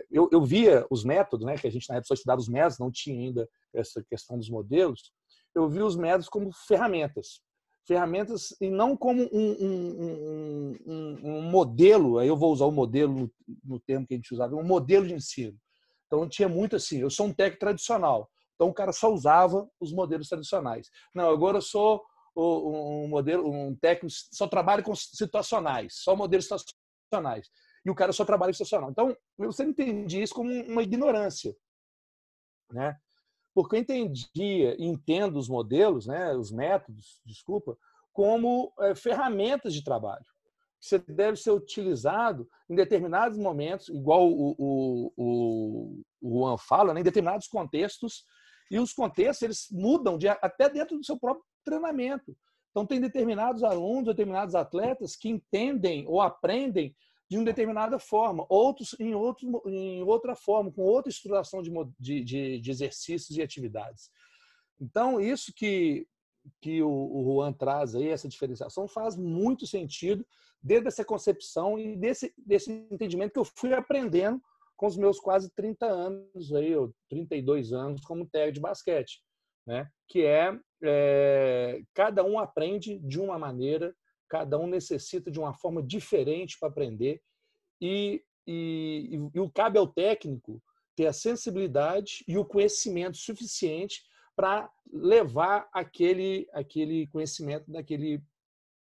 eu, 0.09 0.29
eu, 0.31 0.41
via 0.43 0.85
os 0.89 1.03
métodos, 1.03 1.45
né, 1.45 1.55
que 1.55 1.67
a 1.67 1.71
gente 1.71 1.87
na 1.89 1.95
época 1.95 2.07
só 2.07 2.13
estudava 2.13 2.39
os 2.39 2.47
métodos, 2.47 2.79
não 2.79 2.91
tinha 2.91 3.17
ainda 3.17 3.49
essa 3.73 4.03
questão 4.03 4.37
dos 4.37 4.49
modelos, 4.49 5.11
eu 5.53 5.69
vi 5.69 5.81
os 5.81 5.95
métodos 5.95 6.29
como 6.29 6.51
ferramentas. 6.67 7.41
Ferramentas 7.85 8.55
e 8.61 8.69
não 8.69 8.95
como 8.95 9.23
um, 9.33 9.51
um, 9.59 10.77
um, 10.85 11.19
um 11.23 11.41
modelo, 11.41 12.19
aí 12.19 12.27
eu 12.27 12.37
vou 12.37 12.53
usar 12.53 12.65
o 12.65 12.71
modelo 12.71 13.29
no 13.63 13.79
termo 13.79 14.05
que 14.05 14.13
a 14.13 14.17
gente 14.17 14.33
usava, 14.33 14.55
um 14.55 14.63
modelo 14.63 15.07
de 15.07 15.13
ensino. 15.13 15.57
Então 16.05 16.27
tinha 16.29 16.47
muito 16.47 16.75
assim, 16.75 16.99
eu 16.99 17.09
sou 17.09 17.27
um 17.27 17.33
técnico 17.33 17.59
tradicional, 17.59 18.29
então 18.55 18.69
o 18.69 18.73
cara 18.73 18.93
só 18.93 19.11
usava 19.11 19.67
os 19.79 19.91
modelos 19.91 20.29
tradicionais. 20.29 20.89
Não, 21.13 21.29
agora 21.29 21.57
eu 21.57 21.61
sou 21.61 22.03
um 22.35 23.07
modelo, 23.07 23.49
um 23.49 23.75
técnico 23.75 24.15
só 24.31 24.47
trabalha 24.47 24.83
com 24.83 24.95
situacionais, 24.95 25.95
só 25.95 26.15
modelos 26.15 26.47
situacionais. 26.47 27.49
E 27.85 27.89
o 27.89 27.95
cara 27.95 28.13
só 28.13 28.23
trabalha 28.23 28.51
com 28.51 28.53
situacional. 28.53 28.91
Então, 28.91 29.15
eu 29.39 29.51
sempre 29.51 29.83
entendi 29.83 30.21
isso 30.21 30.33
como 30.33 30.51
uma 30.51 30.83
ignorância, 30.83 31.55
né? 32.71 32.97
porque 33.53 33.75
eu 33.75 33.79
entendia, 33.79 34.75
entendo 34.79 35.37
os 35.37 35.49
modelos, 35.49 36.07
né, 36.07 36.33
os 36.33 36.51
métodos, 36.51 37.21
desculpa, 37.25 37.77
como 38.13 38.73
é, 38.79 38.95
ferramentas 38.95 39.73
de 39.73 39.83
trabalho. 39.83 40.25
Você 40.79 40.97
deve 40.97 41.37
ser 41.37 41.51
utilizado 41.51 42.49
em 42.69 42.75
determinados 42.75 43.37
momentos, 43.37 43.89
igual 43.89 44.27
o, 44.27 44.55
o, 44.57 45.13
o, 45.15 46.01
o 46.21 46.39
Juan 46.39 46.57
fala, 46.57 46.93
né, 46.93 47.01
em 47.01 47.03
determinados 47.03 47.47
contextos, 47.47 48.23
e 48.69 48.79
os 48.79 48.93
contextos 48.93 49.41
eles 49.41 49.67
mudam 49.69 50.17
de, 50.17 50.27
até 50.29 50.69
dentro 50.69 50.97
do 50.97 51.05
seu 51.05 51.19
próprio 51.19 51.45
treinamento. 51.63 52.35
Então, 52.69 52.85
tem 52.85 53.01
determinados 53.01 53.63
alunos, 53.63 54.05
determinados 54.05 54.55
atletas 54.55 55.15
que 55.15 55.29
entendem 55.29 56.05
ou 56.07 56.21
aprendem 56.21 56.95
de 57.29 57.37
uma 57.37 57.45
determinada 57.45 57.97
forma, 57.97 58.45
outros 58.49 58.93
em, 58.99 59.15
outro, 59.15 59.61
em 59.65 60.03
outra 60.03 60.35
forma, 60.35 60.71
com 60.71 60.81
outra 60.81 61.09
estruturação 61.09 61.61
de, 61.61 61.71
de, 62.23 62.59
de 62.59 62.71
exercícios 62.71 63.37
e 63.37 63.41
atividades. 63.41 64.09
Então, 64.79 65.19
isso 65.19 65.53
que, 65.55 66.05
que 66.61 66.81
o, 66.81 66.89
o 66.89 67.23
Juan 67.23 67.53
traz 67.53 67.95
aí, 67.95 68.09
essa 68.09 68.27
diferenciação, 68.27 68.87
faz 68.87 69.15
muito 69.15 69.65
sentido 69.65 70.25
desde 70.61 70.87
essa 70.87 71.05
concepção 71.05 71.79
e 71.79 71.95
desse, 71.95 72.33
desse 72.37 72.71
entendimento 72.91 73.33
que 73.33 73.39
eu 73.39 73.45
fui 73.45 73.73
aprendendo 73.73 74.41
com 74.75 74.87
os 74.87 74.97
meus 74.97 75.19
quase 75.19 75.49
30 75.51 75.85
anos, 75.85 76.53
aí, 76.53 76.75
ou 76.75 76.93
32 77.09 77.71
anos 77.71 78.01
como 78.01 78.27
técnico 78.27 78.55
de 78.55 78.59
basquete. 78.61 79.21
Né? 79.71 79.89
Que 80.05 80.25
é, 80.25 80.59
é, 80.83 81.81
cada 81.93 82.25
um 82.25 82.37
aprende 82.37 82.99
de 82.99 83.21
uma 83.21 83.39
maneira 83.39 83.95
cada 84.27 84.59
um 84.59 84.67
necessita 84.67 85.31
de 85.31 85.39
uma 85.39 85.53
forma 85.53 85.81
diferente 85.81 86.57
para 86.59 86.67
aprender 86.67 87.21
e, 87.81 88.21
e, 88.45 89.29
e, 89.33 89.39
o 89.39 89.49
cabe 89.49 89.77
ao 89.77 89.87
técnico 89.87 90.61
ter 90.95 91.05
a 91.05 91.13
sensibilidade 91.13 92.23
e 92.27 92.37
o 92.37 92.45
conhecimento 92.45 93.17
suficiente 93.17 94.01
para 94.35 94.69
levar 94.91 95.69
aquele, 95.73 96.49
aquele 96.51 97.07
conhecimento 97.07 97.69
daquele, 97.71 98.21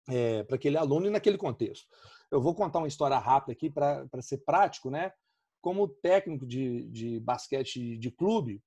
é, 0.08 0.42
para 0.42 0.56
aquele 0.56 0.78
aluno 0.78 1.06
e 1.06 1.10
naquele 1.10 1.38
contexto. 1.38 1.86
Eu 2.30 2.40
vou 2.40 2.54
contar 2.54 2.78
uma 2.78 2.88
história 2.88 3.18
rápida 3.18 3.52
aqui 3.52 3.70
para 3.70 4.22
ser 4.22 4.38
prático, 4.38 4.90
né? 4.90 5.12
Como 5.60 5.88
técnico 5.88 6.46
de, 6.46 6.88
de 6.88 7.20
basquete 7.20 7.98
de 7.98 8.10
clube, 8.10 8.62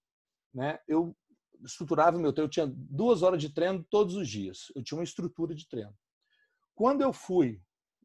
né? 0.53 0.79
Eu 0.87 1.15
estruturava 1.65 2.17
o 2.17 2.19
meu 2.19 2.31
treino, 2.31 2.47
eu 2.47 2.51
tinha 2.51 2.67
duas 2.67 3.23
horas 3.23 3.41
de 3.41 3.53
treino 3.53 3.85
todos 3.89 4.15
os 4.15 4.29
dias. 4.29 4.71
Eu 4.75 4.83
tinha 4.83 4.97
uma 4.97 5.03
estrutura 5.03 5.53
de 5.53 5.67
treino. 5.67 5.93
Quando 6.73 7.01
eu 7.01 7.11
fui 7.11 7.61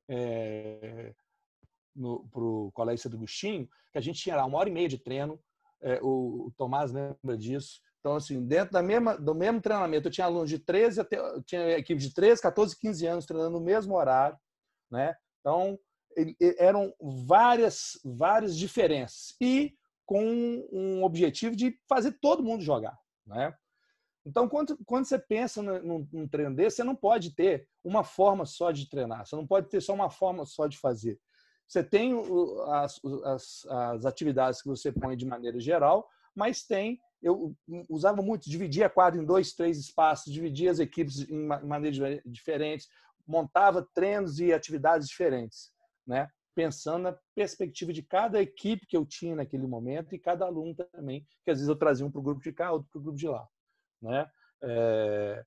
é, 0.09 1.15
para 1.95 2.43
o 2.43 2.71
Colégio 2.73 3.03
Santo 3.03 3.17
Agostinho, 3.17 3.69
que 3.93 3.99
a 3.99 4.01
gente 4.01 4.21
tinha 4.21 4.37
lá 4.37 4.45
uma 4.45 4.59
hora 4.59 4.69
e 4.69 4.73
meia 4.73 4.89
de 4.89 4.99
treino, 4.99 5.41
é, 5.83 6.01
o, 6.03 6.47
o, 6.47 6.53
Tomás 6.57 6.93
lembra 6.93 7.37
disso. 7.37 7.81
Então, 8.01 8.17
assim, 8.17 8.45
dentro 8.47 8.73
da 8.73 8.83
mesma, 8.83 9.17
do 9.17 9.35
mesmo 9.35 9.61
treinamento, 9.61 10.09
eu 10.09 10.13
tinha 10.13 10.27
alunos 10.27 10.49
de 10.49 10.59
13 10.59 11.01
até. 11.01 11.19
tinha 11.43 11.79
equipe 11.79 12.01
de 12.01 12.13
13, 12.13 12.41
14, 12.41 12.79
15 12.79 13.07
anos 13.07 13.27
treinando 13.27 13.59
no 13.59 13.65
mesmo 13.65 13.95
horário. 13.95 14.39
Né? 14.91 15.15
Então, 15.41 15.79
eram 16.59 16.95
várias, 17.01 18.01
várias 18.05 18.57
diferenças. 18.57 19.35
E 19.41 19.75
com 20.07 20.69
um 20.73 21.05
objetivo 21.05 21.55
de 21.55 21.79
fazer 21.89 22.19
todo 22.21 22.43
mundo 22.43 22.65
jogar. 22.65 22.99
Né? 23.31 23.55
Então, 24.27 24.49
quando, 24.49 24.77
quando 24.85 25.07
você 25.07 25.19
pensa 25.19 25.63
num, 25.63 26.07
num 26.13 26.29
treino 26.29 26.55
desse, 26.55 26.77
você 26.77 26.85
não 26.85 26.95
pode 26.95 27.35
ter 27.35 27.67
uma 27.83 28.05
forma 28.05 28.45
só 28.45 28.71
de 28.71 28.89
treinar, 28.89 29.27
você 29.27 29.35
não 29.35 29.47
pode 29.47 29.69
ter 29.69 29.81
só 29.81 29.95
uma 29.95 30.11
forma 30.11 30.45
só 30.45 30.67
de 30.67 30.77
fazer. 30.77 31.19
Você 31.67 31.85
tem 31.85 32.13
as, 32.73 33.01
as, 33.25 33.67
as 33.67 34.05
atividades 34.05 34.61
que 34.61 34.69
você 34.69 34.91
põe 34.93 35.17
de 35.17 35.25
maneira 35.25 35.59
geral, 35.61 36.09
mas 36.35 36.65
tem 36.65 37.01
eu 37.23 37.55
usava 37.89 38.23
muito, 38.23 38.49
dividia 38.49 38.87
a 38.87 38.91
quadra 38.91 39.21
em 39.21 39.25
dois, 39.25 39.53
três 39.53 39.79
espaços, 39.79 40.33
dividia 40.33 40.71
as 40.71 40.79
equipes 40.79 41.29
em 41.29 41.47
maneiras 41.47 42.21
diferentes, 42.25 42.89
montava 43.27 43.87
treinos 43.95 44.41
e 44.41 44.53
atividades 44.53 45.07
diferentes, 45.07 45.71
né? 46.07 46.29
Pensando 46.55 47.05
na 47.05 47.19
perspectiva 47.35 47.93
de 47.93 48.03
cada 48.03 48.41
equipe 48.41 48.87
que 48.87 48.97
eu 48.97 49.07
tinha 49.07 49.37
naquele 49.37 49.67
momento 49.67 50.15
e 50.15 50.19
cada 50.19 50.45
aluno 50.45 50.75
também, 50.75 51.27
que 51.45 51.51
às 51.51 51.59
vezes 51.59 51.69
eu 51.69 51.77
trazia 51.77 52.05
um 52.05 52.11
para 52.11 52.21
o 52.21 52.25
grupo 52.25 52.43
de 52.43 52.53
cá, 52.53 52.73
outro 52.73 52.89
para 52.91 52.99
o 52.99 53.03
grupo 53.03 53.19
de 53.19 53.29
lá. 53.29 53.49
Né? 54.03 54.27
É, 54.63 55.45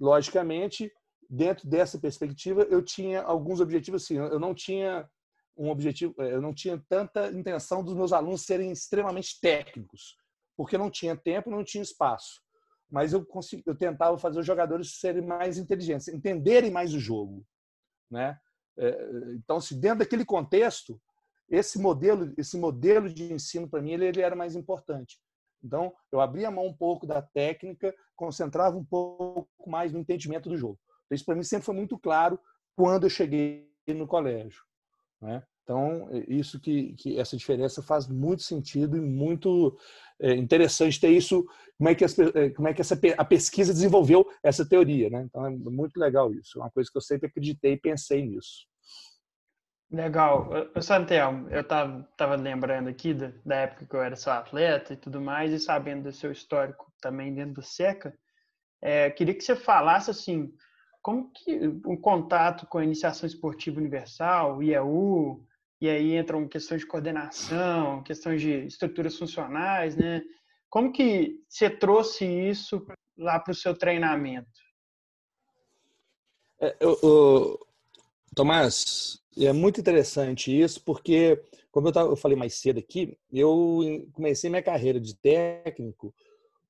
logicamente, 0.00 0.90
dentro 1.28 1.68
dessa 1.68 1.98
perspectiva, 1.98 2.62
eu 2.62 2.82
tinha 2.82 3.22
alguns 3.22 3.60
objetivos 3.60 4.04
assim. 4.04 4.16
Eu 4.16 4.40
não 4.40 4.54
tinha 4.54 5.08
um 5.56 5.68
objetivo, 5.68 6.14
é, 6.18 6.32
eu 6.32 6.40
não 6.40 6.54
tinha 6.54 6.82
tanta 6.88 7.30
intenção 7.30 7.84
dos 7.84 7.94
meus 7.94 8.12
alunos 8.12 8.46
serem 8.46 8.72
extremamente 8.72 9.38
técnicos, 9.40 10.16
porque 10.56 10.78
não 10.78 10.90
tinha 10.90 11.16
tempo, 11.16 11.50
não 11.50 11.62
tinha 11.62 11.82
espaço. 11.82 12.40
Mas 12.90 13.12
eu, 13.12 13.24
eu 13.66 13.76
tentava 13.76 14.18
fazer 14.18 14.40
os 14.40 14.46
jogadores 14.46 14.98
serem 14.98 15.22
mais 15.22 15.58
inteligentes, 15.58 16.08
entenderem 16.08 16.70
mais 16.70 16.92
o 16.94 16.98
jogo, 16.98 17.46
né? 18.10 18.36
É, 18.80 19.34
então, 19.34 19.60
se 19.60 19.74
dentro 19.74 19.98
daquele 19.98 20.24
contexto, 20.24 20.98
esse 21.50 21.78
modelo, 21.78 22.32
esse 22.38 22.56
modelo 22.56 23.12
de 23.12 23.30
ensino 23.30 23.68
para 23.68 23.82
mim 23.82 23.92
ele, 23.92 24.06
ele, 24.06 24.22
era 24.22 24.34
mais 24.34 24.56
importante. 24.56 25.18
Então, 25.62 25.92
eu 26.10 26.20
abria 26.20 26.48
a 26.48 26.50
mão 26.50 26.66
um 26.66 26.72
pouco 26.72 27.06
da 27.06 27.20
técnica, 27.20 27.94
concentrava 28.16 28.78
um 28.78 28.84
pouco 28.84 29.48
mais 29.66 29.92
no 29.92 29.98
entendimento 29.98 30.48
do 30.48 30.56
jogo. 30.56 30.78
Então, 31.04 31.14
isso 31.14 31.24
para 31.26 31.34
mim 31.34 31.42
sempre 31.42 31.66
foi 31.66 31.74
muito 31.74 31.98
claro 31.98 32.40
quando 32.74 33.04
eu 33.04 33.10
cheguei 33.10 33.68
no 33.88 34.06
colégio. 34.06 34.62
Né? 35.20 35.42
Então, 35.62 36.08
é 36.10 36.24
isso 36.32 36.58
que, 36.58 36.94
que, 36.94 37.18
essa 37.18 37.36
diferença 37.36 37.82
faz 37.82 38.08
muito 38.08 38.42
sentido 38.42 38.96
e 38.96 39.00
muito 39.00 39.78
é, 40.18 40.34
interessante 40.34 40.98
ter 40.98 41.10
isso, 41.10 41.44
como 41.76 41.90
é 41.90 41.94
que, 41.94 42.04
as, 42.04 42.18
é, 42.18 42.50
como 42.50 42.68
é 42.68 42.72
que 42.72 42.80
essa, 42.80 42.98
a 43.18 43.24
pesquisa 43.24 43.72
desenvolveu 43.72 44.26
essa 44.42 44.66
teoria. 44.66 45.10
Né? 45.10 45.24
Então, 45.28 45.46
é 45.46 45.50
muito 45.50 45.98
legal 45.98 46.32
isso. 46.32 46.58
É 46.58 46.62
uma 46.62 46.70
coisa 46.70 46.90
que 46.90 46.96
eu 46.96 47.02
sempre 47.02 47.28
acreditei 47.28 47.74
e 47.74 47.80
pensei 47.80 48.26
nisso. 48.26 48.69
Legal. 49.90 50.48
Santelmo, 50.80 51.48
eu 51.48 51.62
estava 51.62 52.08
tava 52.16 52.36
lembrando 52.36 52.88
aqui 52.88 53.12
da, 53.12 53.32
da, 53.44 53.56
época 53.56 53.86
que 53.86 53.94
eu 53.94 54.02
era 54.02 54.14
seu 54.14 54.32
atleta 54.32 54.92
e 54.92 54.96
tudo 54.96 55.20
mais, 55.20 55.52
e 55.52 55.58
sabendo 55.58 56.04
do 56.04 56.12
seu 56.12 56.30
histórico 56.30 56.92
também 57.00 57.34
dentro 57.34 57.54
do 57.54 57.62
SECA, 57.62 58.16
é, 58.80 59.10
queria 59.10 59.34
que 59.34 59.42
você 59.42 59.56
falasse 59.56 60.10
assim, 60.10 60.54
como 61.02 61.32
que 61.32 61.66
o 61.84 61.96
contato 61.96 62.66
com 62.66 62.78
a 62.78 62.84
iniciação 62.84 63.26
esportiva 63.26 63.80
universal, 63.80 64.62
IEU, 64.62 65.44
e 65.80 65.88
aí 65.88 66.16
entram 66.16 66.46
questões 66.46 66.82
de 66.82 66.86
coordenação, 66.86 68.02
questões 68.02 68.40
de 68.40 68.66
estruturas 68.66 69.18
funcionais, 69.18 69.96
né? 69.96 70.22
Como 70.68 70.92
que 70.92 71.42
você 71.48 71.68
trouxe 71.68 72.24
isso 72.24 72.86
lá 73.18 73.40
para 73.40 73.50
o 73.50 73.54
seu 73.54 73.76
treinamento? 73.76 74.48
É, 76.60 76.76
eu, 76.78 76.98
eu, 77.02 77.66
Tomás, 78.34 79.19
é 79.38 79.52
muito 79.52 79.80
interessante 79.80 80.58
isso, 80.58 80.82
porque, 80.84 81.42
como 81.70 81.88
eu, 81.88 81.92
tava, 81.92 82.08
eu 82.08 82.16
falei 82.16 82.36
mais 82.36 82.54
cedo 82.54 82.78
aqui, 82.78 83.16
eu 83.32 83.80
comecei 84.12 84.50
minha 84.50 84.62
carreira 84.62 85.00
de 85.00 85.16
técnico 85.16 86.14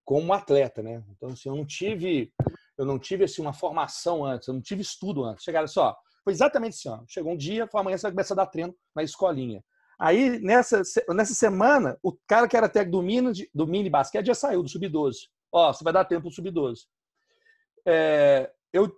como 0.05 0.33
atleta, 0.33 0.83
né? 0.83 1.02
Então, 1.11 1.31
assim, 1.31 1.49
eu 1.49 1.57
não 1.57 1.64
tive, 1.64 2.33
eu 2.76 2.85
não 2.85 2.99
tive 2.99 3.25
assim, 3.25 3.40
uma 3.40 3.52
formação 3.52 4.25
antes, 4.25 4.49
eu 4.49 4.55
não 4.55 4.61
tive 4.61 4.83
estudo 4.83 5.25
antes. 5.25 5.45
Chegaram 5.45 5.69
só, 5.69 5.97
foi 6.25 6.33
exatamente 6.33 6.75
assim, 6.75 6.88
ó. 6.88 7.02
Chegou 7.07 7.33
um 7.33 7.37
dia, 7.37 7.67
falou, 7.67 7.83
amanhã 7.83 7.97
você 7.97 8.02
vai 8.02 8.12
começar 8.12 8.35
a 8.35 8.37
dar 8.37 8.47
treino 8.47 8.75
na 8.95 9.02
escolinha. 9.02 9.64
Aí, 9.99 10.38
nessa, 10.40 10.83
nessa 11.11 11.35
semana, 11.35 11.99
o 12.02 12.17
cara 12.26 12.49
que 12.49 12.57
era 12.57 12.69
técnico 12.69 12.99
do 12.99 13.02
mini, 13.02 13.49
do 13.55 13.67
mini 13.67 13.90
basquete 13.90 14.26
já 14.26 14.35
saiu, 14.35 14.62
do 14.62 14.69
sub-12. 14.69 15.14
Ó, 15.52 15.73
você 15.73 15.85
vai 15.85 15.93
dar 15.93 16.05
tempo 16.05 16.23
pro 16.23 16.31
sub-12. 16.31 16.81
É, 17.87 18.50
eu, 18.73 18.90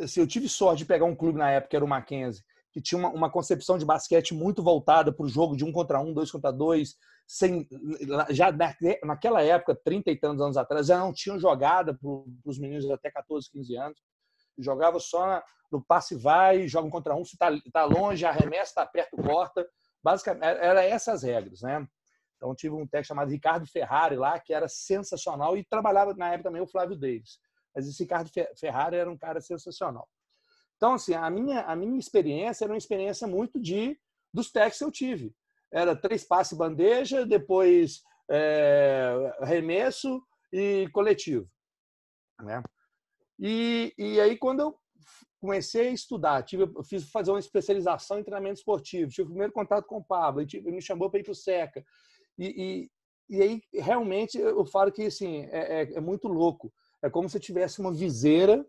assim, 0.00 0.20
eu 0.20 0.26
tive 0.26 0.48
sorte 0.48 0.78
de 0.78 0.84
pegar 0.84 1.04
um 1.04 1.16
clube 1.16 1.38
na 1.38 1.50
época, 1.50 1.70
que 1.70 1.76
era 1.76 1.84
o 1.84 1.88
Mackenzie, 1.88 2.44
que 2.72 2.80
tinha 2.80 2.98
uma, 2.98 3.08
uma 3.10 3.30
concepção 3.30 3.76
de 3.76 3.84
basquete 3.84 4.34
muito 4.34 4.62
voltada 4.62 5.12
para 5.12 5.24
o 5.24 5.28
jogo 5.28 5.56
de 5.56 5.64
um 5.64 5.72
contra 5.72 6.00
um, 6.00 6.12
dois 6.12 6.30
contra 6.30 6.52
dois. 6.52 6.96
Sem, 7.26 7.68
já 8.30 8.52
naquela 9.04 9.42
época, 9.42 9.78
30 9.84 10.10
e 10.10 10.16
tantos 10.16 10.42
anos 10.42 10.56
atrás, 10.56 10.86
já 10.86 10.98
não 10.98 11.12
tinham 11.12 11.38
jogada 11.38 11.94
para 11.94 12.08
os 12.44 12.58
meninos 12.58 12.88
até 12.90 13.10
14, 13.10 13.50
15 13.50 13.76
anos. 13.76 13.98
Jogava 14.58 14.98
só 14.98 15.42
no 15.70 15.82
passe 15.82 16.16
vai, 16.16 16.66
joga 16.66 16.88
um 16.88 16.90
contra 16.90 17.14
um, 17.14 17.24
se 17.24 17.34
está 17.34 17.50
tá 17.72 17.84
longe, 17.84 18.24
arremessa, 18.26 18.70
está 18.70 18.86
perto, 18.86 19.16
corta. 19.16 19.66
Basicamente, 20.02 20.44
era 20.44 20.84
essas 20.84 21.22
regras, 21.22 21.62
né? 21.62 21.86
Então, 22.36 22.54
tive 22.54 22.74
um 22.74 22.86
técnico 22.86 23.08
chamado 23.08 23.30
Ricardo 23.30 23.66
Ferrari 23.66 24.16
lá, 24.16 24.40
que 24.40 24.52
era 24.52 24.66
sensacional, 24.66 25.56
e 25.56 25.64
trabalhava 25.64 26.14
na 26.14 26.28
época 26.28 26.44
também 26.44 26.62
o 26.62 26.66
Flávio 26.66 26.96
Davis. 26.96 27.38
Mas 27.74 27.86
esse 27.86 28.02
Ricardo 28.02 28.30
Ferrari 28.58 28.96
era 28.96 29.10
um 29.10 29.16
cara 29.16 29.40
sensacional. 29.40 30.08
Então, 30.80 30.94
assim, 30.94 31.12
a 31.12 31.28
minha, 31.28 31.60
a 31.60 31.76
minha 31.76 31.98
experiência 31.98 32.64
era 32.64 32.72
uma 32.72 32.78
experiência 32.78 33.26
muito 33.28 33.60
de 33.60 34.00
dos 34.32 34.50
técnicos 34.50 34.78
que 34.78 34.84
eu 34.84 34.90
tive. 34.90 35.34
Era 35.70 35.94
três 35.94 36.24
passes 36.24 36.56
bandeja, 36.56 37.26
depois 37.26 38.00
é, 38.30 39.12
remesso 39.42 40.22
e 40.50 40.88
coletivo. 40.90 41.46
Né? 42.42 42.62
E, 43.38 43.92
e 43.98 44.18
aí, 44.22 44.38
quando 44.38 44.60
eu 44.60 44.78
comecei 45.38 45.88
a 45.88 45.92
estudar, 45.92 46.42
tive, 46.44 46.64
fiz 46.84 47.10
fazer 47.10 47.30
uma 47.30 47.40
especialização 47.40 48.18
em 48.18 48.24
treinamento 48.24 48.60
esportivo, 48.60 49.10
tive 49.10 49.26
o 49.26 49.30
primeiro 49.30 49.52
contato 49.52 49.84
com 49.84 49.98
o 49.98 50.04
Pablo, 50.04 50.40
ele 50.40 50.72
me 50.72 50.80
chamou 50.80 51.10
para 51.10 51.20
ir 51.20 51.24
para 51.24 51.32
o 51.32 51.34
SECA. 51.34 51.84
E, 52.38 52.88
e, 53.28 53.36
e, 53.36 53.42
aí, 53.42 53.62
realmente, 53.74 54.38
eu 54.38 54.64
falo 54.64 54.90
que 54.90 55.04
assim, 55.04 55.42
é, 55.50 55.82
é, 55.82 55.94
é 55.96 56.00
muito 56.00 56.26
louco. 56.26 56.72
É 57.02 57.10
como 57.10 57.28
se 57.28 57.38
tivesse 57.38 57.80
uma 57.80 57.92
viseira, 57.92 58.66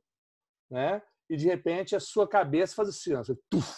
né? 0.69 1.01
E 1.31 1.37
de 1.37 1.45
repente 1.45 1.95
a 1.95 1.99
sua 2.01 2.27
cabeça 2.27 2.75
faz 2.75 2.89
assim, 2.89 3.13
tuf, 3.49 3.73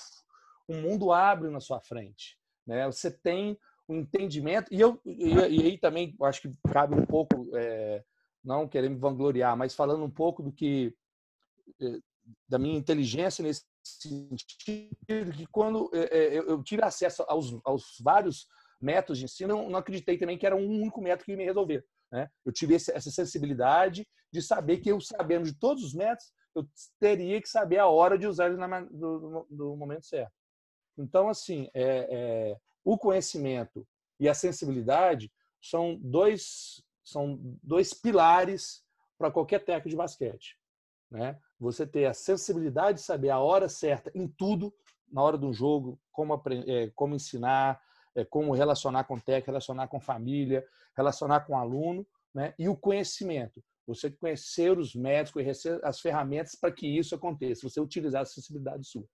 o 0.67 0.73
mundo 0.73 1.11
abre 1.11 1.51
na 1.51 1.59
sua 1.59 1.79
frente, 1.79 2.35
né? 2.65 2.83
Você 2.87 3.11
tem 3.11 3.55
um 3.87 3.97
entendimento 3.97 4.73
e 4.73 4.81
eu 4.81 4.99
e, 5.05 5.33
e 5.33 5.61
aí 5.61 5.77
também 5.77 6.15
acho 6.23 6.41
que 6.41 6.51
cabe 6.71 6.95
um 6.95 7.05
pouco, 7.05 7.55
é, 7.55 8.03
não 8.43 8.67
querer 8.67 8.89
me 8.89 8.95
vangloriar, 8.95 9.55
mas 9.55 9.75
falando 9.75 10.03
um 10.03 10.09
pouco 10.09 10.41
do 10.41 10.51
que 10.51 10.95
é, 11.79 11.99
da 12.49 12.57
minha 12.57 12.75
inteligência 12.75 13.43
nesse 13.43 13.65
sentido, 13.83 15.31
que 15.31 15.45
quando 15.51 15.91
é, 15.93 16.35
eu 16.35 16.63
tive 16.63 16.83
acesso 16.83 17.23
aos, 17.27 17.55
aos 17.63 17.97
vários 18.01 18.47
métodos 18.81 19.19
de 19.19 19.25
ensino, 19.25 19.59
eu 19.59 19.69
não 19.69 19.77
acreditei 19.77 20.17
também 20.17 20.39
que 20.39 20.45
era 20.47 20.55
um 20.55 20.81
único 20.81 20.99
método 21.03 21.25
que 21.25 21.31
ia 21.33 21.37
me 21.37 21.45
resolver. 21.45 21.85
Né? 22.11 22.27
Eu 22.43 22.51
tive 22.51 22.73
essa 22.73 23.11
sensibilidade 23.11 24.07
de 24.31 24.41
saber 24.41 24.79
que 24.79 24.89
eu, 24.89 24.99
sabendo 24.99 25.45
de 25.45 25.53
todos 25.53 25.83
os 25.83 25.93
métodos, 25.93 26.33
eu 26.55 26.67
teria 26.99 27.41
que 27.41 27.49
saber 27.49 27.79
a 27.79 27.87
hora 27.87 28.17
de 28.17 28.27
usar 28.27 28.47
ele 28.47 28.57
no, 28.57 29.45
no 29.49 29.75
momento 29.75 30.05
certo. 30.05 30.33
Então, 30.97 31.27
assim, 31.27 31.69
é, 31.73 32.07
é, 32.09 32.57
o 32.83 32.97
conhecimento 32.97 33.87
e 34.19 34.29
a 34.29 34.33
sensibilidade 34.33 35.31
são 35.61 35.97
dois, 36.01 36.83
são 37.03 37.39
dois 37.63 37.93
pilares 37.93 38.83
para 39.17 39.31
qualquer 39.31 39.63
técnico 39.63 39.89
de 39.89 39.95
basquete. 39.95 40.57
Né? 41.09 41.39
Você 41.59 41.87
ter 41.87 42.05
a 42.05 42.13
sensibilidade 42.13 42.99
de 42.99 43.03
saber 43.03 43.29
a 43.29 43.39
hora 43.39 43.69
certa 43.69 44.11
em 44.13 44.27
tudo, 44.27 44.73
na 45.11 45.21
hora 45.21 45.37
do 45.37 45.53
jogo, 45.53 45.99
como, 46.11 46.41
é, 46.67 46.91
como 46.95 47.15
ensinar, 47.15 47.81
é, 48.15 48.25
como 48.25 48.53
relacionar 48.53 49.03
com 49.05 49.19
técnico, 49.19 49.51
relacionar 49.51 49.87
com 49.87 49.99
família, 49.99 50.65
relacionar 50.95 51.41
com 51.41 51.57
aluno, 51.57 52.05
né? 52.33 52.53
e 52.57 52.67
o 52.67 52.75
conhecimento. 52.75 53.63
Você 53.85 54.09
conhecer 54.09 54.77
os 54.77 54.95
médicos, 54.95 55.43
conhecer 55.43 55.79
as 55.83 55.99
ferramentas 55.99 56.55
para 56.55 56.71
que 56.71 56.87
isso 56.87 57.15
aconteça, 57.15 57.67
você 57.67 57.81
utilizar 57.81 58.21
a 58.21 58.25
sensibilidade 58.25 58.87
sua. 58.87 59.05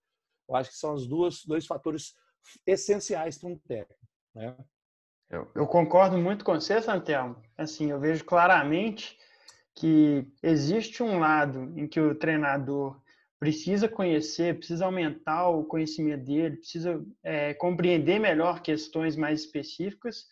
Eu 0.48 0.56
acho 0.56 0.70
que 0.70 0.76
são 0.76 0.94
os 0.94 1.06
dois, 1.06 1.44
dois 1.44 1.66
fatores 1.66 2.14
essenciais 2.66 3.38
para 3.38 3.50
um 3.50 3.58
técnico. 3.58 4.00
Né? 4.34 4.56
Eu, 5.28 5.48
eu, 5.54 5.66
concordo 5.66 6.18
muito 6.18 6.44
com 6.44 6.54
você, 6.54 6.80
Santelmo. 6.82 7.40
Assim, 7.56 7.90
eu 7.90 8.00
vejo 8.00 8.24
claramente 8.24 9.16
que 9.74 10.26
existe 10.42 11.02
um 11.02 11.18
lado 11.18 11.72
em 11.78 11.86
que 11.86 12.00
o 12.00 12.14
treinador 12.14 13.00
precisa 13.38 13.88
conhecer, 13.88 14.58
precisa 14.58 14.84
aumentar 14.84 15.48
o 15.48 15.64
conhecimento 15.64 16.24
dele, 16.24 16.58
precisa 16.58 17.02
é, 17.22 17.54
compreender 17.54 18.18
melhor 18.18 18.60
questões 18.60 19.16
mais 19.16 19.40
específicas, 19.40 20.26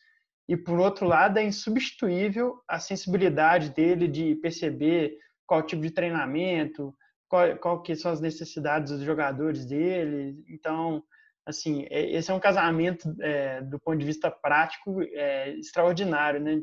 e 0.48 0.56
por 0.56 0.78
outro 0.78 1.06
lado 1.06 1.38
é 1.38 1.44
insubstituível 1.44 2.62
a 2.66 2.78
sensibilidade 2.80 3.70
dele 3.70 4.08
de 4.08 4.34
perceber 4.36 5.18
qual 5.46 5.62
tipo 5.62 5.82
de 5.82 5.90
treinamento, 5.90 6.94
qual, 7.28 7.56
qual 7.58 7.82
que 7.82 7.94
são 7.94 8.10
as 8.10 8.20
necessidades 8.20 8.92
dos 8.92 9.02
jogadores 9.02 9.66
dele. 9.66 10.42
Então, 10.48 11.02
assim, 11.44 11.86
é, 11.90 12.10
esse 12.12 12.30
é 12.30 12.34
um 12.34 12.40
casamento 12.40 13.14
é, 13.20 13.60
do 13.62 13.78
ponto 13.78 13.98
de 13.98 14.06
vista 14.06 14.30
prático 14.30 15.02
é, 15.02 15.54
extraordinário, 15.56 16.40
né? 16.40 16.60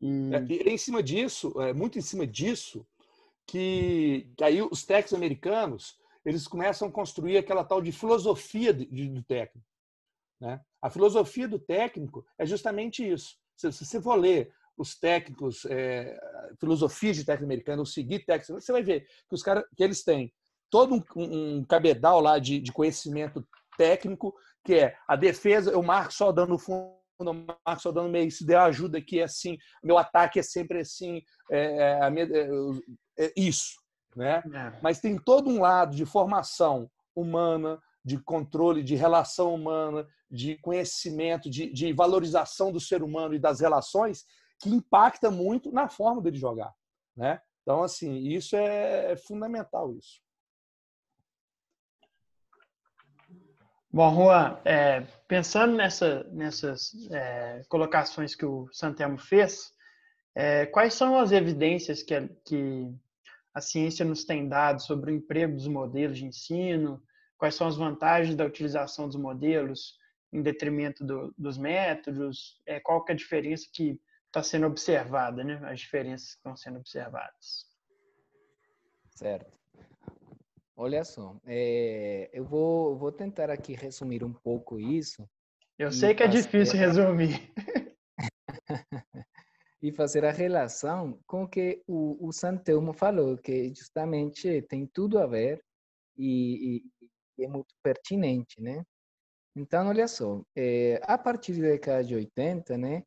E... 0.00 0.34
É, 0.34 0.44
e 0.48 0.70
em 0.70 0.78
cima 0.78 1.02
disso, 1.02 1.54
é, 1.60 1.72
muito 1.72 1.98
em 1.98 2.02
cima 2.02 2.26
disso, 2.26 2.86
que, 3.46 4.28
que 4.36 4.44
aí 4.44 4.60
os 4.62 4.84
técnicos 4.84 5.14
americanos 5.14 5.98
eles 6.24 6.46
começam 6.46 6.88
a 6.88 6.92
construir 6.92 7.36
aquela 7.36 7.64
tal 7.64 7.82
de 7.82 7.92
filosofia 7.92 8.72
de, 8.72 8.86
de, 8.86 9.08
do 9.08 9.22
técnico. 9.22 9.66
Né? 10.40 10.60
A 10.82 10.90
filosofia 10.90 11.48
do 11.48 11.58
técnico 11.58 12.26
é 12.38 12.44
justamente 12.44 13.06
isso. 13.08 13.36
Se, 13.56 13.70
se 13.72 13.84
você 13.84 14.00
for 14.00 14.16
ler 14.16 14.52
os 14.76 14.98
técnicos, 14.98 15.64
é, 15.66 16.18
filosofias 16.58 17.16
de 17.16 17.24
técnico 17.24 17.44
americano, 17.44 17.80
ou 17.80 17.86
seguir 17.86 18.24
técnicos, 18.24 18.64
você 18.64 18.72
vai 18.72 18.82
ver 18.82 19.06
que 19.28 19.34
os 19.34 19.42
caras 19.42 19.64
que 19.76 19.82
eles 19.82 20.02
têm 20.02 20.32
todo 20.70 20.94
um, 20.94 21.02
um 21.16 21.64
cabedal 21.64 22.20
lá 22.20 22.38
de, 22.38 22.58
de, 22.60 22.72
conhecimento 22.72 23.46
técnico, 23.78 24.34
que 24.64 24.74
é 24.74 24.96
a 25.06 25.14
defesa, 25.14 25.70
eu 25.70 25.82
marco 25.82 26.12
só 26.12 26.32
dando 26.32 26.58
fundo, 26.58 26.96
eu 27.20 27.32
marco 27.34 27.80
só 27.80 27.92
dando 27.92 28.08
meio, 28.08 28.30
se 28.30 28.44
der 28.44 28.58
ajuda 28.58 28.98
aqui 28.98 29.20
é 29.20 29.24
assim, 29.24 29.56
meu 29.82 29.96
ataque 29.96 30.40
é 30.40 30.42
sempre 30.42 30.80
assim, 30.80 31.22
é, 31.50 32.00
é, 32.00 32.10
minha, 32.10 32.26
é, 32.26 33.26
é 33.26 33.32
isso, 33.36 33.76
né? 34.16 34.42
É. 34.52 34.80
Mas 34.82 35.00
tem 35.00 35.16
todo 35.16 35.48
um 35.48 35.60
lado 35.60 35.94
de 35.94 36.04
formação 36.04 36.90
humana, 37.14 37.80
de 38.04 38.18
controle, 38.18 38.82
de 38.82 38.94
relação 38.94 39.54
humana, 39.54 40.06
de 40.30 40.56
conhecimento, 40.58 41.48
de, 41.48 41.72
de 41.72 41.92
valorização 41.92 42.70
do 42.70 42.80
ser 42.80 43.02
humano 43.02 43.34
e 43.34 43.38
das 43.38 43.60
relações, 43.60 44.24
que 44.60 44.68
impacta 44.68 45.30
muito 45.30 45.72
na 45.72 45.88
forma 45.88 46.20
dele 46.20 46.36
jogar, 46.36 46.72
né? 47.16 47.40
Então, 47.62 47.82
assim, 47.82 48.18
isso 48.18 48.54
é, 48.56 49.12
é 49.12 49.16
fundamental 49.16 49.94
isso. 49.96 50.22
Bom, 53.90 54.12
Juan, 54.12 54.58
é, 54.64 55.02
pensando 55.28 55.76
nessa, 55.76 56.24
nessas 56.24 56.92
é, 57.10 57.62
colocações 57.68 58.34
que 58.34 58.44
o 58.44 58.68
Santelmo 58.72 59.16
fez, 59.16 59.72
é, 60.34 60.66
quais 60.66 60.94
são 60.94 61.16
as 61.16 61.30
evidências 61.30 62.02
que 62.02 62.12
a, 62.12 62.28
que 62.44 62.92
a 63.54 63.60
ciência 63.60 64.04
nos 64.04 64.24
tem 64.24 64.48
dado 64.48 64.82
sobre 64.82 65.12
o 65.12 65.14
emprego 65.14 65.54
dos 65.54 65.68
modelos 65.68 66.18
de 66.18 66.26
ensino? 66.26 67.00
Quais 67.36 67.54
são 67.54 67.66
as 67.66 67.76
vantagens 67.76 68.36
da 68.36 68.44
utilização 68.44 69.06
dos 69.06 69.16
modelos 69.16 69.98
em 70.32 70.42
detrimento 70.42 71.04
do, 71.04 71.34
dos 71.36 71.58
métodos? 71.58 72.60
É, 72.66 72.80
qual 72.80 73.04
que 73.04 73.12
é 73.12 73.14
a 73.14 73.18
diferença 73.18 73.68
que 73.72 74.00
está 74.26 74.42
sendo 74.42 74.66
observada, 74.66 75.44
né? 75.44 75.60
As 75.64 75.80
diferenças 75.80 76.30
que 76.30 76.36
estão 76.36 76.56
sendo 76.56 76.78
observadas. 76.78 77.66
Certo. 79.10 79.52
Olha 80.76 81.04
só, 81.04 81.36
é, 81.46 82.28
eu 82.32 82.44
vou, 82.44 82.96
vou 82.96 83.12
tentar 83.12 83.48
aqui 83.48 83.74
resumir 83.74 84.24
um 84.24 84.32
pouco 84.32 84.80
isso. 84.80 85.28
Eu 85.78 85.92
sei 85.92 86.14
que 86.14 86.22
é 86.22 86.28
difícil 86.28 86.78
resumir. 86.78 87.52
e 89.84 89.92
fazer 89.92 90.24
a 90.24 90.32
relação 90.32 91.20
com 91.26 91.44
o 91.44 91.48
que 91.48 91.82
o, 91.86 92.26
o 92.26 92.32
Santelmo 92.32 92.92
falou, 92.92 93.36
que 93.36 93.68
justamente 93.74 94.62
tem 94.62 94.86
tudo 94.86 95.18
a 95.18 95.26
ver 95.26 95.62
e, 96.16 96.76
e 96.76 96.84
é 97.38 97.48
muito 97.48 97.74
pertinente, 97.82 98.60
né? 98.60 98.84
Então, 99.56 99.88
olha 99.88 100.08
só, 100.08 100.42
é, 100.56 101.00
a 101.04 101.16
partir 101.16 101.54
da 101.54 101.68
década 101.68 102.04
de 102.04 102.14
80, 102.14 102.76
né, 102.76 103.04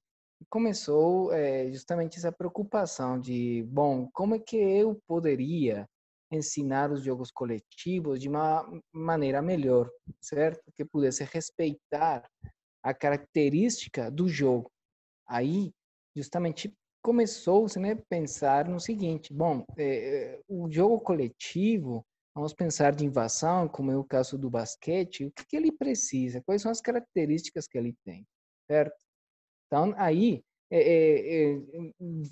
começou 0.50 1.34
é, 1.34 1.70
justamente 1.72 2.18
essa 2.18 2.32
preocupação 2.32 3.20
de, 3.20 3.63
bom, 3.68 4.10
como 4.13 4.36
é 4.36 4.40
que 4.40 4.56
eu 4.56 5.00
poderia 5.08 5.88
ensinar 6.32 6.92
os 6.92 7.04
jogos 7.04 7.32
coletivos 7.32 8.20
de 8.20 8.30
uma 8.30 8.66
maneira 8.94 9.42
melhor, 9.42 9.90
certo? 10.22 10.62
Que 10.76 10.86
pudesse 10.86 11.24
respeitar 11.24 12.30
a 12.84 12.94
característica 12.94 14.12
do 14.12 14.28
jogo. 14.28 14.70
Aí, 15.28 15.72
justamente 16.16 16.74
começou-se 17.02 17.80
né, 17.80 17.96
pensar 18.10 18.68
no 18.68 18.80
seguinte: 18.80 19.34
bom, 19.34 19.66
é, 19.78 20.40
o 20.48 20.70
jogo 20.70 21.00
coletivo, 21.00 22.06
vamos 22.38 22.54
pensar 22.54 22.93
de 22.95 23.04
invasão, 23.04 23.67
como 23.67 23.91
é 23.91 23.97
o 23.97 24.04
caso 24.04 24.38
do 24.38 24.50
basquete, 24.50 25.26
o 25.26 25.32
que, 25.32 25.45
que 25.45 25.58
ele 25.58 25.71
precisa? 25.71 26.41
Quais 26.45 26.62
são 26.62 26.71
as 26.71 26.80
características 26.80 27.67
que 27.67 27.78
ele 27.78 27.95
tem, 28.06 28.26
certo? 28.69 28.95
Então, 29.65 29.93
aí, 29.97 30.43
é, 30.69 31.54
é, 31.54 31.62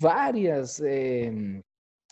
várias 0.00 0.80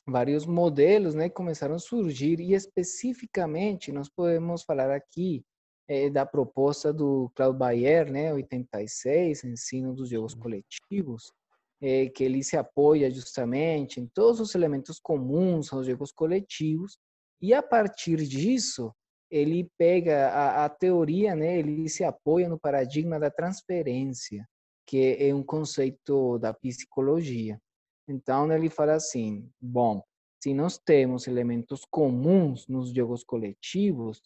vários 0.07 0.45
modelos 0.45 1.15
né, 1.15 1.29
começaram 1.29 1.77
a 1.77 1.79
surgir 1.79 2.39
e 2.41 2.53
especificamente 2.53 3.91
nós 3.91 4.09
podemos 4.09 4.63
falar 4.63 4.91
aqui 4.91 5.43
é, 5.89 6.11
da 6.11 6.27
proposta 6.27 6.93
do 6.93 7.31
Claude 7.35 7.59
Bayer, 7.59 8.11
né, 8.11 8.33
86, 8.33 9.45
ensino 9.45 9.95
dos 9.95 10.11
jogos 10.11 10.35
coletivos, 10.35 11.33
é, 11.81 12.09
que 12.09 12.25
ele 12.25 12.43
se 12.43 12.57
apoia 12.57 13.11
justamente 13.11 14.01
em 14.01 14.07
todos 14.07 14.41
os 14.41 14.55
elementos 14.55 14.99
comuns 15.01 15.73
aos 15.73 15.87
jogos 15.87 16.13
coletivos 16.13 16.99
e 17.45 17.53
a 17.53 17.63
partir 17.63 18.17
disso 18.27 18.91
ele 19.31 19.69
pega 19.77 20.29
a, 20.29 20.65
a 20.65 20.69
teoria, 20.71 21.35
né, 21.35 21.59
ele 21.59 21.91
se 21.91 22.03
apoia 22.03 22.49
no 22.49 22.59
paradigma 22.59 23.21
da 23.21 23.31
transferência, 23.31 24.49
que 24.87 25.19
é 25.21 25.35
um 25.35 25.43
conceito 25.43 26.39
da 26.39 26.55
psicologia. 26.55 27.61
Então 28.09 28.51
ele 28.51 28.71
fala 28.71 28.95
assim: 28.95 29.47
bom, 29.61 30.03
se 30.43 30.55
nós 30.55 30.79
temos 30.79 31.27
elementos 31.27 31.85
comuns 31.91 32.67
nos 32.67 32.95
jogos 32.95 33.23
coletivos, 33.23 34.23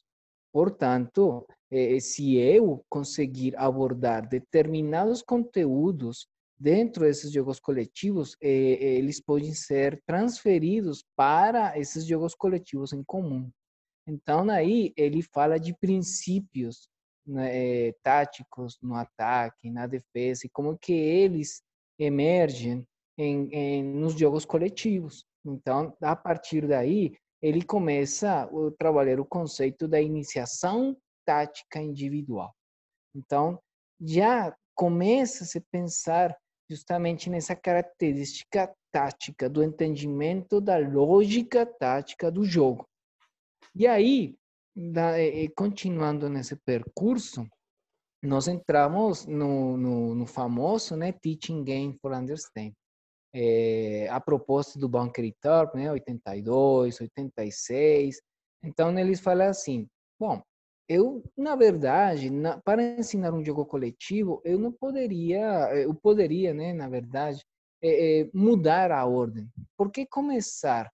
portanto, 0.52 1.44
eh, 1.72 1.98
se 1.98 2.37
eu 2.37 2.85
conseguir 2.88 3.57
abordar 3.57 4.28
determinados 4.28 5.22
conteúdos 5.22 6.28
dentro 6.59 7.05
desses 7.05 7.33
jogos 7.33 7.61
coletivos, 7.61 8.37
eh, 8.42 8.97
eles 8.97 9.21
podem 9.21 9.55
ser 9.55 10.03
transferidos 10.07 11.05
para 11.16 11.79
esses 11.79 12.05
jogos 12.05 12.35
coletivos 12.35 12.92
em 12.92 13.03
comum. 13.05 13.51
Então, 14.07 14.49
aí 14.51 14.92
ele 14.97 15.23
fala 15.23 15.59
de 15.59 15.75
princípios 15.79 16.88
né, 17.27 17.92
táticos 18.03 18.79
no 18.83 18.94
ataque, 18.94 19.71
na 19.71 19.87
defesa, 19.87 20.47
e 20.47 20.49
como 20.49 20.79
que 20.79 20.92
eles 20.92 21.62
emergem 21.99 22.87
em, 23.18 23.49
em, 23.53 23.85
nos 23.85 24.18
jogos 24.18 24.44
coletivos. 24.44 25.25
Então, 25.44 25.94
a 26.01 26.16
partir 26.16 26.66
daí, 26.66 27.12
ele 27.42 27.62
começa 27.62 28.42
a 28.44 28.49
trabalhar 28.79 29.21
o 29.21 29.27
conceito 29.27 29.87
da 29.87 30.01
iniciação 30.01 30.97
tática 31.25 31.81
individual. 31.81 32.53
Então, 33.14 33.61
já 34.01 34.57
começa 34.75 35.44
a 35.44 35.47
se 35.47 35.61
pensar 35.61 36.37
justamente 36.68 37.31
nessa 37.31 37.57
característica 37.57 38.72
tática, 38.92 39.48
do 39.48 39.62
entendimento 39.62 40.61
da 40.61 40.78
lógica 40.78 41.64
tática 41.64 42.31
do 42.31 42.44
jogo. 42.44 42.87
E 43.74 43.87
aí, 43.87 44.37
continuando 45.57 46.28
nesse 46.28 46.57
percurso, 46.57 47.46
nós 48.22 48.48
entramos 48.48 49.26
no, 49.26 49.76
no, 49.76 50.14
no 50.14 50.26
famoso 50.26 50.96
né, 50.96 51.12
Teaching 51.12 51.62
Game 51.62 51.96
for 52.00 52.12
Understanding 52.12 52.74
é, 53.35 54.09
a 54.11 54.20
proposta 54.20 54.78
do 54.78 54.88
Bunker 54.88 55.33
Thorpe, 55.40 55.78
né, 55.78 55.90
82, 55.90 57.00
86. 57.00 58.20
Então, 58.62 58.96
eles 58.98 59.20
falam 59.20 59.48
assim, 59.48 59.88
bom, 60.18 60.42
eu, 60.88 61.22
na 61.37 61.55
verdade, 61.55 62.31
na, 62.31 62.59
para 62.59 62.83
ensinar 62.83 63.35
um 63.35 63.44
jogo 63.44 63.66
coletivo, 63.66 64.40
eu 64.44 64.59
não 64.59 64.72
poderia, 64.72 65.42
eu 65.74 65.94
poderia, 65.94 66.55
né, 66.55 66.72
na 66.72 66.88
verdade, 66.88 67.44
é, 67.83 68.20
é, 68.20 68.31
mudar 68.33 68.90
a 68.90 69.05
ordem. 69.05 69.48
Por 69.77 69.90
que 69.90 70.07
começar 70.07 70.90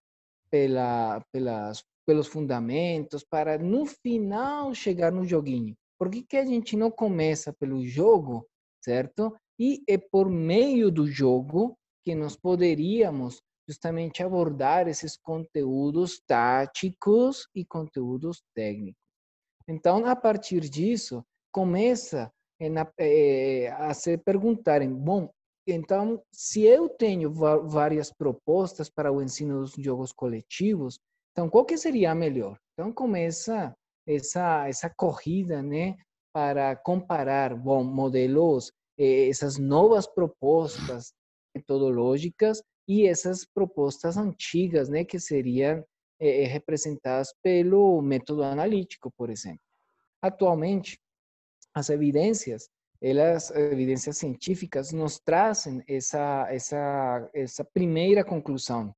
pela, 0.51 1.23
pelas, 1.31 1.83
pelos 2.05 2.27
fundamentos 2.27 3.23
para, 3.23 3.57
no 3.57 3.85
final, 3.85 4.73
chegar 4.73 5.11
no 5.11 5.25
joguinho? 5.25 5.75
Por 5.97 6.09
que, 6.09 6.23
que 6.23 6.37
a 6.37 6.45
gente 6.45 6.75
não 6.75 6.91
começa 6.91 7.53
pelo 7.53 7.85
jogo, 7.85 8.45
certo? 8.83 9.33
E 9.57 9.81
é 9.87 9.97
por 9.97 10.29
meio 10.29 10.91
do 10.91 11.07
jogo 11.07 11.77
que 12.03 12.13
nós 12.13 12.35
poderíamos 12.35 13.41
justamente 13.67 14.21
abordar 14.21 14.87
esses 14.87 15.17
conteúdos 15.17 16.21
táticos 16.27 17.47
e 17.55 17.65
conteúdos 17.65 18.43
técnicos. 18.53 19.04
Então, 19.67 20.05
a 20.05 20.15
partir 20.15 20.61
disso, 20.61 21.23
começa 21.51 22.31
é, 22.99 23.69
a 23.71 23.93
se 23.93 24.17
perguntarem, 24.17 24.93
bom, 24.93 25.29
então, 25.67 26.21
se 26.31 26.61
eu 26.61 26.87
tenho 26.87 27.31
várias 27.33 28.11
propostas 28.11 28.87
para 28.89 29.11
o 29.11 29.21
ensino 29.21 29.61
dos 29.61 29.73
jogos 29.73 30.11
coletivos, 30.11 30.99
então 31.31 31.49
qual 31.49 31.65
que 31.65 31.75
seria 31.77 32.11
a 32.11 32.15
melhor? 32.15 32.57
Então 32.73 32.93
começa 32.93 33.75
essa 34.07 34.67
essa 34.69 34.89
corrida, 34.95 35.63
né, 35.63 35.97
para 36.33 36.75
comparar, 36.75 37.55
bom, 37.55 37.83
modelos, 37.83 38.71
eh, 38.97 39.27
essas 39.27 39.57
novas 39.57 40.05
propostas 40.05 41.11
metodológicas 41.55 42.61
e 42.87 43.07
essas 43.07 43.43
propostas 43.43 44.17
antigas, 44.17 44.87
né, 44.87 45.03
que 45.03 45.19
seriam 45.19 45.83
é, 46.19 46.45
representadas 46.45 47.33
pelo 47.41 48.01
método 48.01 48.43
analítico, 48.43 49.11
por 49.17 49.29
exemplo. 49.29 49.61
Atualmente, 50.21 50.99
as 51.73 51.89
evidências, 51.89 52.69
elas, 53.01 53.51
evidências 53.51 54.17
científicas, 54.17 54.91
nos 54.91 55.19
trazem 55.19 55.83
essa, 55.87 56.47
essa, 56.49 57.29
essa 57.33 57.63
primeira 57.63 58.23
conclusão, 58.23 58.95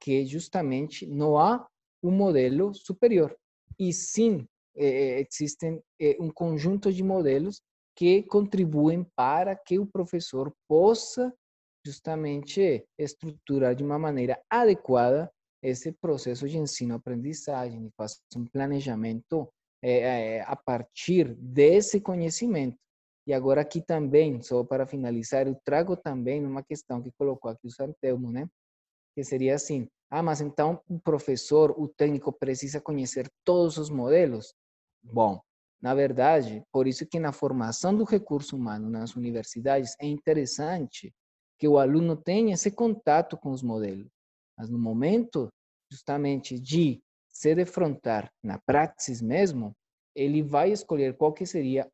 que 0.00 0.26
justamente 0.26 1.06
não 1.06 1.38
há 1.38 1.66
um 2.02 2.10
modelo 2.10 2.74
superior, 2.74 3.36
e 3.78 3.92
sim 3.92 4.46
existem 4.74 5.82
um 6.18 6.30
conjunto 6.30 6.92
de 6.92 7.02
modelos 7.02 7.60
que 7.94 8.22
contribuem 8.22 9.04
para 9.14 9.54
que 9.54 9.78
o 9.78 9.86
professor 9.86 10.52
possa 10.66 11.32
justamente 11.84 12.84
estruturar 12.98 13.74
de 13.74 13.84
uma 13.84 13.98
maneira 13.98 14.40
adequada 14.48 15.30
esse 15.62 15.92
processo 15.92 16.48
de 16.48 16.58
ensino-aprendizagem, 16.58 17.90
fazer 17.96 18.18
um 18.36 18.44
planejamento 18.46 19.48
é, 19.82 20.36
é, 20.36 20.40
a 20.42 20.56
partir 20.56 21.34
desse 21.34 22.00
conhecimento. 22.00 22.76
E 23.26 23.32
agora 23.32 23.60
aqui 23.60 23.80
também, 23.80 24.42
só 24.42 24.64
para 24.64 24.86
finalizar, 24.86 25.46
eu 25.46 25.56
trago 25.64 25.96
também 25.96 26.44
uma 26.44 26.62
questão 26.62 27.00
que 27.00 27.12
colocou 27.16 27.50
aqui 27.50 27.66
o 27.66 27.70
Santelmo, 27.70 28.32
né? 28.32 28.48
Que 29.14 29.22
seria 29.22 29.54
assim, 29.54 29.88
ah, 30.10 30.22
mas 30.22 30.40
então 30.40 30.80
o 30.88 30.98
professor, 30.98 31.72
o 31.78 31.88
técnico 31.88 32.32
precisa 32.32 32.80
conhecer 32.80 33.30
todos 33.44 33.78
os 33.78 33.88
modelos? 33.88 34.52
Bom, 35.02 35.40
na 35.80 35.94
verdade, 35.94 36.62
por 36.70 36.86
isso 36.86 37.06
que 37.06 37.18
na 37.18 37.32
formação 37.32 37.96
do 37.96 38.04
recurso 38.04 38.56
humano 38.56 38.90
nas 38.90 39.16
universidades 39.16 39.96
é 39.98 40.06
interessante 40.06 41.14
que 41.58 41.66
o 41.66 41.78
aluno 41.78 42.14
tenha 42.14 42.54
esse 42.54 42.70
contato 42.70 43.36
com 43.38 43.50
os 43.50 43.62
modelos. 43.62 44.11
Mas 44.62 44.70
no 44.70 44.78
momento, 44.78 45.52
justamente, 45.90 46.56
de 46.56 47.02
se 47.28 47.52
defrontar 47.52 48.30
na 48.40 48.60
praxis 48.60 49.20
mesmo, 49.20 49.74
ele 50.14 50.40
vai 50.40 50.70
escolher 50.70 51.16
qual 51.16 51.32
que 51.32 51.44
seria 51.44 51.90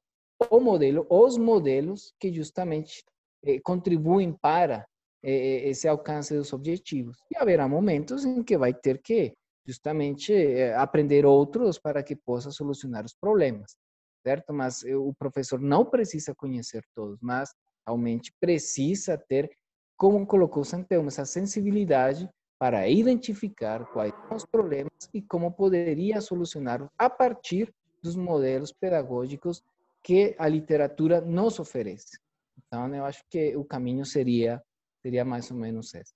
o 0.50 0.60
modelo, 0.60 1.06
os 1.08 1.38
modelos 1.38 2.12
que 2.20 2.30
justamente 2.30 3.02
eh, 3.42 3.58
contribuem 3.60 4.34
para 4.34 4.86
eh, 5.22 5.66
esse 5.70 5.88
alcance 5.88 6.36
dos 6.36 6.52
objetivos. 6.52 7.16
E 7.30 7.38
haverá 7.38 7.66
momentos 7.66 8.26
em 8.26 8.42
que 8.42 8.58
vai 8.58 8.74
ter 8.74 9.00
que 9.00 9.32
justamente 9.66 10.34
eh, 10.34 10.74
aprender 10.74 11.24
outros 11.24 11.78
para 11.78 12.02
que 12.02 12.14
possa 12.14 12.50
solucionar 12.50 13.06
os 13.06 13.14
problemas, 13.14 13.74
certo? 14.22 14.52
Mas 14.52 14.82
o 14.82 15.14
professor 15.18 15.58
não 15.58 15.86
precisa 15.86 16.34
conhecer 16.34 16.84
todos, 16.94 17.18
mas 17.22 17.48
realmente 17.86 18.30
precisa 18.38 19.16
ter, 19.16 19.50
como 19.96 20.26
colocou 20.26 20.62
Santelmo, 20.64 21.08
essa 21.08 21.24
sensibilidade 21.24 22.28
para 22.58 22.88
identificar 22.88 23.84
quais 23.92 24.12
são 24.26 24.36
os 24.36 24.44
problemas 24.44 24.92
e 25.14 25.22
como 25.22 25.52
poderia 25.52 26.20
solucioná-los 26.20 26.88
a 26.98 27.08
partir 27.08 27.72
dos 28.02 28.16
modelos 28.16 28.72
pedagógicos 28.72 29.62
que 30.02 30.34
a 30.38 30.48
literatura 30.48 31.20
nos 31.20 31.58
oferece. 31.58 32.18
Então, 32.56 32.92
eu 32.94 33.04
acho 33.04 33.22
que 33.30 33.56
o 33.56 33.64
caminho 33.64 34.04
seria 34.04 34.62
seria 35.00 35.24
mais 35.24 35.50
ou 35.50 35.56
menos 35.56 35.94
esse. 35.94 36.12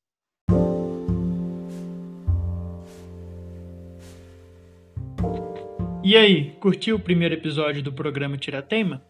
E 6.05 6.17
aí, 6.17 6.51
curtiu 6.61 6.97
o 6.97 7.01
primeiro 7.01 7.35
episódio 7.35 7.83
do 7.83 7.93
programa 7.93 8.37
Tiratema? 8.37 9.05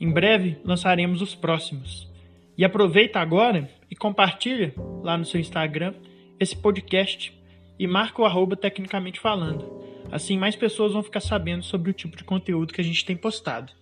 Em 0.00 0.10
breve 0.10 0.60
lançaremos 0.64 1.22
os 1.22 1.34
próximos. 1.34 2.10
E 2.56 2.64
aproveita 2.64 3.20
agora 3.20 3.70
e 3.88 3.94
compartilha 3.94 4.74
lá 5.02 5.16
no 5.16 5.24
seu 5.24 5.40
Instagram 5.40 5.94
esse 6.38 6.56
podcast 6.56 7.36
e 7.78 7.86
marca 7.86 8.22
o 8.22 8.24
arroba 8.24 8.56
tecnicamente 8.56 9.20
falando. 9.20 9.82
Assim 10.10 10.38
mais 10.38 10.56
pessoas 10.56 10.92
vão 10.92 11.02
ficar 11.02 11.20
sabendo 11.20 11.62
sobre 11.62 11.90
o 11.90 11.94
tipo 11.94 12.16
de 12.16 12.24
conteúdo 12.24 12.72
que 12.72 12.80
a 12.80 12.84
gente 12.84 13.04
tem 13.04 13.16
postado. 13.16 13.72